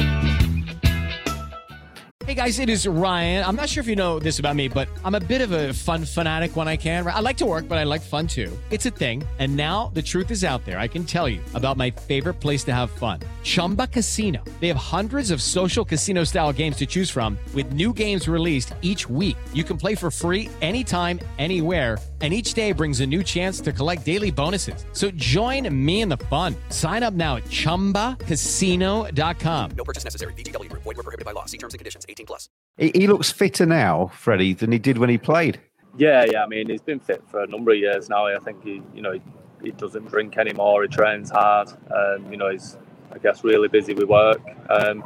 Hey 2.27 2.35
guys, 2.35 2.59
it 2.59 2.69
is 2.69 2.87
Ryan. 2.87 3.43
I'm 3.43 3.57
not 3.57 3.71
sure 3.71 3.81
if 3.81 3.87
you 3.87 3.97
know 3.97 4.19
this 4.19 4.38
about 4.38 4.55
me, 4.55 4.69
but 4.69 4.87
I'm 5.03 5.14
a 5.14 5.21
bit 5.21 5.40
of 5.40 5.53
a 5.53 5.73
fun 5.73 6.05
fanatic 6.05 6.57
when 6.57 6.69
I 6.69 6.77
can. 6.77 7.07
I 7.07 7.21
like 7.21 7.38
to 7.38 7.47
work, 7.47 7.69
but 7.69 7.79
I 7.79 7.85
like 7.85 8.03
fun 8.03 8.27
too. 8.27 8.53
It's 8.71 8.85
a 8.85 8.90
thing. 8.90 9.23
And 9.38 9.57
now 9.57 9.90
the 9.95 10.03
truth 10.03 10.31
is 10.31 10.45
out 10.45 10.67
there. 10.67 10.79
I 10.79 10.88
can 10.88 11.05
tell 11.05 11.27
you 11.27 11.40
about 11.55 11.79
my 11.79 11.90
favorite 11.90 12.38
place 12.40 12.64
to 12.64 12.75
have 12.75 12.90
fun 12.90 13.21
Chumba 13.44 13.87
Casino. 13.87 14.42
They 14.59 14.68
have 14.68 14.76
hundreds 14.76 15.30
of 15.30 15.40
social 15.40 15.85
casino 15.85 16.24
style 16.24 16.52
games 16.52 16.76
to 16.78 16.87
choose 16.87 17.11
from, 17.11 17.38
with 17.54 17.72
new 17.72 17.92
games 17.92 18.26
released 18.26 18.74
each 18.83 19.09
week. 19.09 19.37
You 19.52 19.62
can 19.62 19.76
play 19.76 19.94
for 19.94 20.11
free 20.11 20.50
anytime, 20.62 21.20
anywhere 21.38 21.98
and 22.24 22.33
each 22.33 22.54
day 22.54 22.72
brings 22.72 23.00
a 23.00 23.07
new 23.07 23.22
chance 23.22 23.61
to 23.61 23.70
collect 23.70 24.02
daily 24.02 24.30
bonuses. 24.30 24.87
So 24.92 25.11
join 25.11 25.68
me 25.85 26.00
in 26.00 26.09
the 26.09 26.16
fun. 26.16 26.57
Sign 26.70 27.02
up 27.02 27.12
now 27.12 27.37
at 27.37 27.44
ChumbaCasino.com. 27.44 29.70
No 29.76 29.85
purchase 29.85 30.04
necessary. 30.04 30.33
VGW. 30.33 30.72
Void 30.72 30.96
were 30.96 31.02
prohibited 31.02 31.26
by 31.26 31.33
law. 31.33 31.44
See 31.44 31.59
terms 31.59 31.74
and 31.74 31.78
conditions. 31.78 32.07
18 32.09 32.24
plus. 32.24 32.48
He, 32.78 32.92
he 32.94 33.07
looks 33.09 33.30
fitter 33.30 33.66
now, 33.66 34.11
Freddie, 34.14 34.54
than 34.54 34.72
he 34.72 34.78
did 34.78 34.96
when 34.96 35.11
he 35.11 35.18
played. 35.18 35.61
Yeah, 35.98 36.24
yeah. 36.24 36.44
I 36.44 36.46
mean, 36.46 36.70
he's 36.70 36.80
been 36.80 36.98
fit 36.98 37.22
for 37.28 37.42
a 37.42 37.46
number 37.46 37.72
of 37.72 37.78
years 37.78 38.09
now. 38.09 38.26
I 38.26 38.38
think 38.38 38.64
he, 38.64 38.80
you 38.94 39.02
know, 39.02 39.12
he, 39.12 39.20
he 39.62 39.72
doesn't 39.72 40.07
drink 40.07 40.38
anymore. 40.38 40.83
He 40.83 40.88
trains 40.88 41.30
hard. 41.30 41.68
Um, 41.94 42.30
you 42.30 42.38
know, 42.38 42.50
he's, 42.50 42.78
I 43.14 43.18
guess, 43.18 43.44
really 43.44 43.68
busy 43.68 43.94
with 43.94 44.09
work. 44.09 44.40
Um, 44.68 45.05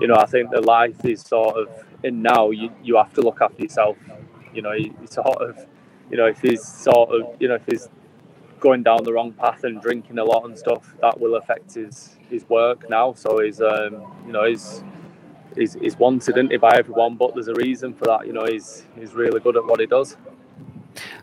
you 0.00 0.06
know, 0.08 0.16
I 0.16 0.26
think 0.26 0.50
the 0.50 0.60
life 0.60 1.04
is 1.04 1.22
sort 1.22 1.56
of 1.56 1.68
in 2.02 2.22
now. 2.22 2.50
You, 2.50 2.70
you 2.82 2.96
have 2.96 3.12
to 3.14 3.22
look 3.22 3.40
after 3.40 3.62
yourself. 3.62 3.96
You 4.52 4.62
know, 4.62 4.72
he, 4.72 4.92
he 5.00 5.06
sort 5.06 5.40
of 5.40 5.66
you 6.10 6.16
know, 6.16 6.26
if 6.26 6.40
he's 6.40 6.66
sort 6.66 7.10
of, 7.10 7.36
you 7.40 7.48
know, 7.48 7.54
if 7.54 7.64
he's 7.66 7.88
going 8.60 8.82
down 8.82 9.04
the 9.04 9.12
wrong 9.12 9.32
path 9.32 9.64
and 9.64 9.80
drinking 9.80 10.18
a 10.18 10.24
lot 10.24 10.44
and 10.44 10.56
stuff, 10.56 10.94
that 11.00 11.20
will 11.20 11.36
affect 11.36 11.74
his 11.74 12.16
his 12.30 12.48
work 12.48 12.88
now. 12.88 13.12
So 13.14 13.40
he's, 13.40 13.60
um, 13.60 14.02
you 14.26 14.32
know, 14.32 14.44
he's 14.44 14.82
he's, 15.56 15.74
he's 15.74 15.96
wanted 15.96 16.36
isn't 16.36 16.50
he, 16.50 16.56
by 16.56 16.76
everyone, 16.76 17.16
but 17.16 17.34
there's 17.34 17.48
a 17.48 17.54
reason 17.54 17.94
for 17.94 18.04
that. 18.06 18.26
You 18.26 18.32
know, 18.32 18.46
he's 18.46 18.84
he's 18.98 19.12
really 19.14 19.40
good 19.40 19.56
at 19.56 19.64
what 19.64 19.80
he 19.80 19.86
does. 19.86 20.16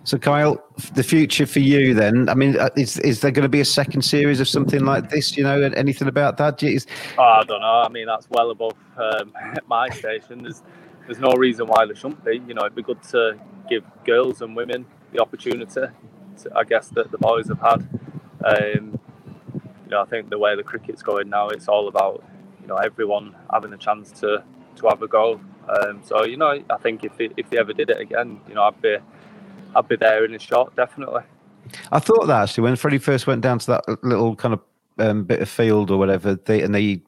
So, 0.03 0.17
Kyle, 0.17 0.63
the 0.95 1.03
future 1.03 1.45
for 1.45 1.59
you 1.59 1.93
then? 1.93 2.27
I 2.27 2.33
mean, 2.33 2.57
uh, 2.57 2.69
is 2.75 2.97
is 2.99 3.21
there 3.21 3.29
going 3.29 3.43
to 3.43 3.49
be 3.49 3.61
a 3.61 3.65
second 3.65 4.01
series 4.01 4.39
of 4.39 4.47
something 4.47 4.83
like 4.83 5.09
this? 5.11 5.37
You 5.37 5.43
know, 5.43 5.61
anything 5.61 6.07
about 6.07 6.37
that? 6.37 6.63
Oh, 7.17 7.23
I 7.23 7.43
don't 7.43 7.61
know. 7.61 7.83
I 7.85 7.89
mean, 7.89 8.07
that's 8.07 8.27
well 8.29 8.49
above 8.49 8.73
um, 8.97 9.33
my 9.67 9.89
station. 9.89 10.41
There's 10.41 10.63
there's 11.05 11.19
no 11.19 11.33
reason 11.33 11.67
why 11.67 11.85
there 11.85 11.95
shouldn't 11.95 12.25
be. 12.25 12.41
You 12.47 12.55
know, 12.55 12.61
it'd 12.61 12.75
be 12.75 12.81
good 12.81 13.01
to 13.03 13.39
give 13.69 13.83
girls 14.03 14.41
and 14.41 14.55
women 14.55 14.85
the 15.11 15.21
opportunity, 15.21 15.71
to, 15.71 15.91
I 16.55 16.63
guess, 16.63 16.87
that 16.89 17.11
the 17.11 17.17
boys 17.17 17.47
have 17.49 17.59
had. 17.59 17.87
Um, 18.43 18.99
you 19.85 19.91
know, 19.91 20.01
I 20.01 20.05
think 20.05 20.29
the 20.29 20.39
way 20.39 20.55
the 20.55 20.63
cricket's 20.63 21.03
going 21.03 21.29
now, 21.29 21.49
it's 21.49 21.67
all 21.67 21.87
about 21.87 22.23
you 22.59 22.67
know 22.67 22.77
everyone 22.77 23.35
having 23.53 23.73
a 23.73 23.77
chance 23.77 24.11
to 24.21 24.43
to 24.77 24.87
have 24.87 25.03
a 25.03 25.07
go. 25.07 25.39
Um, 25.69 26.01
so 26.03 26.23
you 26.23 26.37
know, 26.37 26.63
I 26.71 26.77
think 26.77 27.03
if 27.03 27.19
it, 27.19 27.33
if 27.37 27.51
they 27.51 27.59
ever 27.59 27.73
did 27.73 27.91
it 27.91 27.99
again, 27.99 28.41
you 28.47 28.55
know, 28.55 28.63
I'd 28.63 28.81
be 28.81 28.97
I'd 29.75 29.87
be 29.87 29.95
there 29.95 30.25
in 30.25 30.33
a 30.33 30.39
shot, 30.39 30.75
definitely. 30.75 31.21
I 31.91 31.99
thought 31.99 32.27
that 32.27 32.43
actually 32.43 32.63
when 32.63 32.75
Freddie 32.75 32.97
first 32.97 33.27
went 33.27 33.41
down 33.41 33.59
to 33.59 33.67
that 33.67 34.03
little 34.03 34.35
kind 34.35 34.53
of 34.53 34.61
um, 34.99 35.23
bit 35.23 35.41
of 35.41 35.49
field 35.49 35.91
or 35.91 35.97
whatever, 35.97 36.35
they, 36.35 36.61
and 36.61 36.73
they 36.73 37.01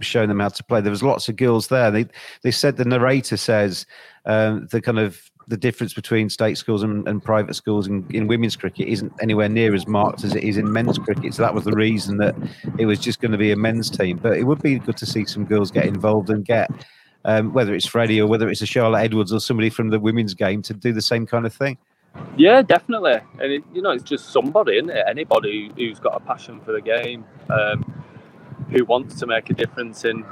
showing 0.00 0.28
them 0.28 0.40
how 0.40 0.48
to 0.48 0.64
play. 0.64 0.80
There 0.80 0.90
was 0.90 1.02
lots 1.02 1.28
of 1.28 1.36
girls 1.36 1.68
there. 1.68 1.90
They 1.90 2.06
they 2.42 2.50
said 2.50 2.76
the 2.76 2.84
narrator 2.84 3.36
says 3.36 3.86
um, 4.26 4.68
the 4.70 4.80
kind 4.80 4.98
of 4.98 5.30
the 5.48 5.56
difference 5.56 5.94
between 5.94 6.28
state 6.28 6.58
schools 6.58 6.82
and, 6.82 7.08
and 7.08 7.24
private 7.24 7.54
schools 7.54 7.86
in, 7.86 8.06
in, 8.10 8.26
women's 8.26 8.54
cricket 8.54 8.86
isn't 8.86 9.10
anywhere 9.22 9.48
near 9.48 9.74
as 9.74 9.86
marked 9.86 10.22
as 10.22 10.34
it 10.34 10.44
is 10.44 10.58
in 10.58 10.70
men's 10.70 10.98
cricket. 10.98 11.32
So 11.32 11.42
that 11.42 11.54
was 11.54 11.64
the 11.64 11.72
reason 11.72 12.18
that 12.18 12.36
it 12.76 12.84
was 12.84 12.98
just 12.98 13.18
going 13.22 13.32
to 13.32 13.38
be 13.38 13.50
a 13.50 13.56
men's 13.56 13.88
team. 13.88 14.18
But 14.18 14.36
it 14.36 14.42
would 14.42 14.60
be 14.60 14.78
good 14.78 14.98
to 14.98 15.06
see 15.06 15.24
some 15.24 15.46
girls 15.46 15.70
get 15.70 15.86
involved 15.86 16.28
and 16.28 16.44
get 16.44 16.70
um, 17.24 17.54
whether 17.54 17.74
it's 17.74 17.86
Freddie 17.86 18.20
or 18.20 18.26
whether 18.26 18.50
it's 18.50 18.60
a 18.60 18.66
Charlotte 18.66 19.00
Edwards 19.00 19.32
or 19.32 19.40
somebody 19.40 19.70
from 19.70 19.88
the 19.88 19.98
women's 19.98 20.34
game 20.34 20.60
to 20.62 20.74
do 20.74 20.92
the 20.92 21.02
same 21.02 21.26
kind 21.26 21.46
of 21.46 21.54
thing. 21.54 21.78
Yeah, 22.36 22.62
definitely. 22.62 23.18
And 23.40 23.52
it, 23.52 23.64
you 23.74 23.82
know, 23.82 23.90
it's 23.90 24.04
just 24.04 24.30
somebody, 24.32 24.76
isn't 24.78 24.90
it? 24.90 25.04
Anybody 25.08 25.72
who's 25.76 26.00
got 26.00 26.16
a 26.16 26.20
passion 26.20 26.60
for 26.60 26.72
the 26.72 26.80
game. 26.82 27.24
Um, 27.50 27.84
who 28.70 28.84
wants 28.84 29.18
to 29.20 29.26
make 29.26 29.50
a 29.50 29.54
difference 29.54 30.04
in 30.04 30.24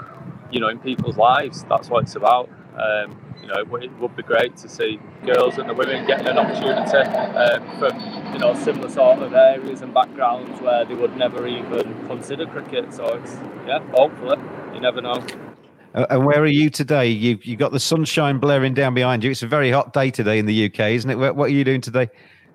you 0.50 0.60
know 0.60 0.68
in 0.68 0.78
people's 0.78 1.16
lives. 1.16 1.64
That's 1.68 1.88
what 1.90 2.04
it's 2.04 2.16
about. 2.16 2.48
Um, 2.78 3.18
you 3.42 3.48
know, 3.48 3.60
it 3.60 3.92
would 4.00 4.16
be 4.16 4.22
great 4.22 4.56
to 4.58 4.68
see 4.68 5.00
girls 5.24 5.58
and 5.58 5.68
the 5.68 5.74
women 5.74 6.06
getting 6.06 6.28
an 6.28 6.38
opportunity 6.38 6.98
um, 6.98 7.78
from 7.78 8.32
you 8.32 8.38
know 8.38 8.54
similar 8.54 8.88
sort 8.90 9.20
of 9.20 9.34
areas 9.34 9.82
and 9.82 9.94
backgrounds 9.94 10.60
where 10.60 10.84
they 10.84 10.94
would 10.94 11.16
never 11.16 11.46
even 11.46 12.06
consider 12.08 12.46
cricket. 12.46 12.92
So 12.92 13.06
it's 13.16 13.34
yeah, 13.66 13.80
hopefully 13.92 14.38
you 14.74 14.80
never 14.80 15.00
know. 15.00 15.24
Uh, 15.96 16.06
and 16.10 16.26
where 16.26 16.40
are 16.40 16.46
you 16.46 16.68
today? 16.68 17.08
You 17.08 17.38
you 17.42 17.56
got 17.56 17.72
the 17.72 17.80
sunshine 17.80 18.38
blaring 18.38 18.74
down 18.74 18.94
behind 18.94 19.24
you. 19.24 19.30
It's 19.30 19.42
a 19.42 19.46
very 19.46 19.70
hot 19.70 19.92
day 19.92 20.10
today 20.10 20.38
in 20.38 20.46
the 20.46 20.66
UK, 20.66 20.80
isn't 20.90 21.10
it? 21.10 21.16
What 21.16 21.46
are 21.46 21.48
you 21.48 21.64
doing 21.64 21.80
today? 21.80 22.08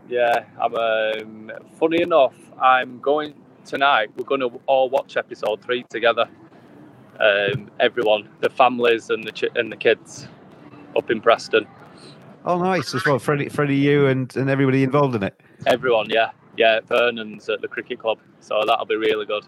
Yeah, 0.08 0.46
I'm. 0.62 0.76
Um, 0.76 1.52
funny 1.80 2.02
enough, 2.02 2.36
I'm 2.62 3.00
going 3.00 3.34
tonight 3.66 4.10
we're 4.16 4.26
going 4.26 4.42
to 4.42 4.52
all 4.66 4.90
watch 4.90 5.18
episode 5.18 5.62
three 5.62 5.84
together. 5.90 6.30
Um, 7.20 7.70
everyone, 7.80 8.30
the 8.40 8.50
families 8.50 9.10
and 9.10 9.24
the 9.24 9.32
ch- 9.32 9.56
and 9.56 9.72
the 9.72 9.76
kids 9.76 10.28
up 10.96 11.10
in 11.10 11.22
Preston. 11.22 11.68
Oh, 12.46 12.58
nice 12.58 12.96
as 12.96 13.06
well, 13.06 13.20
Freddie, 13.20 13.50
Freddie, 13.50 13.76
you 13.76 14.08
and 14.08 14.36
and 14.36 14.50
everybody 14.50 14.84
involved 14.84 15.16
in 15.16 15.24
it. 15.24 15.40
Everyone, 15.66 16.10
yeah, 16.10 16.32
yeah. 16.58 16.80
Vernon's 16.88 17.50
at 17.50 17.62
the 17.62 17.68
cricket 17.68 18.00
club, 18.00 18.20
so 18.40 18.62
that'll 18.66 18.86
be 18.86 18.96
really 18.96 19.26
good. 19.26 19.46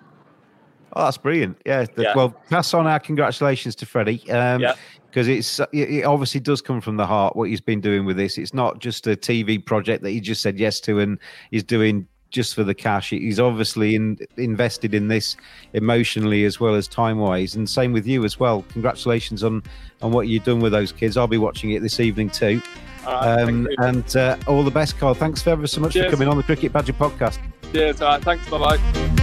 Oh, 0.96 1.06
that's 1.06 1.18
brilliant. 1.18 1.58
Yeah. 1.66 1.86
The, 1.96 2.04
yeah. 2.04 2.14
Well, 2.16 2.30
pass 2.50 2.74
on 2.74 2.88
our 2.88 3.00
congratulations 3.00 3.76
to 3.76 3.86
Freddie. 3.86 4.30
Um, 4.32 4.62
yeah. 4.62 4.76
Because 5.10 5.28
it's 5.28 5.60
it 5.72 6.06
obviously 6.06 6.40
does 6.40 6.60
come 6.60 6.82
from 6.82 6.98
the 6.98 7.06
heart 7.06 7.36
what 7.36 7.48
he's 7.48 7.62
been 7.62 7.82
doing 7.82 8.04
with 8.04 8.18
this. 8.18 8.40
It's 8.40 8.54
not 8.54 8.80
just 8.80 9.06
a 9.06 9.16
TV 9.16 9.64
project 9.64 10.02
that 10.02 10.10
he 10.10 10.20
just 10.20 10.42
said 10.42 10.58
yes 10.58 10.80
to 10.82 11.00
and 11.00 11.20
he's 11.52 11.64
doing 11.64 12.08
just 12.32 12.56
for 12.56 12.64
the 12.64 12.74
cash. 12.74 13.12
He's 13.12 13.40
obviously 13.40 13.94
in, 13.94 14.18
invested 14.38 14.96
in 14.96 15.08
this 15.08 15.38
emotionally 15.74 16.46
as 16.46 16.60
well 16.60 16.74
as 16.74 16.88
time 16.88 17.20
wise, 17.20 17.56
and 17.56 17.70
same 17.70 17.94
with 17.94 18.08
you 18.08 18.26
as 18.26 18.40
well. 18.40 18.66
Congratulations 18.70 19.44
on 19.44 19.64
on 20.02 20.12
what 20.12 20.28
you've 20.28 20.44
done 20.44 20.60
with 20.60 20.72
those 20.72 20.91
kids. 20.91 21.16
I'll 21.16 21.28
be 21.28 21.38
watching 21.38 21.72
it 21.72 21.84
this 21.84 22.00
evening 22.00 22.32
too. 22.32 22.60
um, 23.06 23.68
and 23.78 24.16
uh, 24.16 24.38
all 24.48 24.64
the 24.64 24.72
best, 24.72 24.98
Carl. 24.98 25.14
Thanks 25.14 25.46
ever 25.46 25.68
so 25.68 25.80
much 25.80 25.94
Cheers. 25.94 26.06
for 26.06 26.12
coming 26.12 26.28
on 26.28 26.38
the 26.38 26.44
Cricket 26.44 26.74
Badger 26.74 26.94
podcast. 26.94 27.38
Cheers. 27.72 28.02
All 28.02 28.10
right. 28.10 28.24
Thanks. 28.24 28.50
Bye 28.50 28.58
bye. 28.78 29.22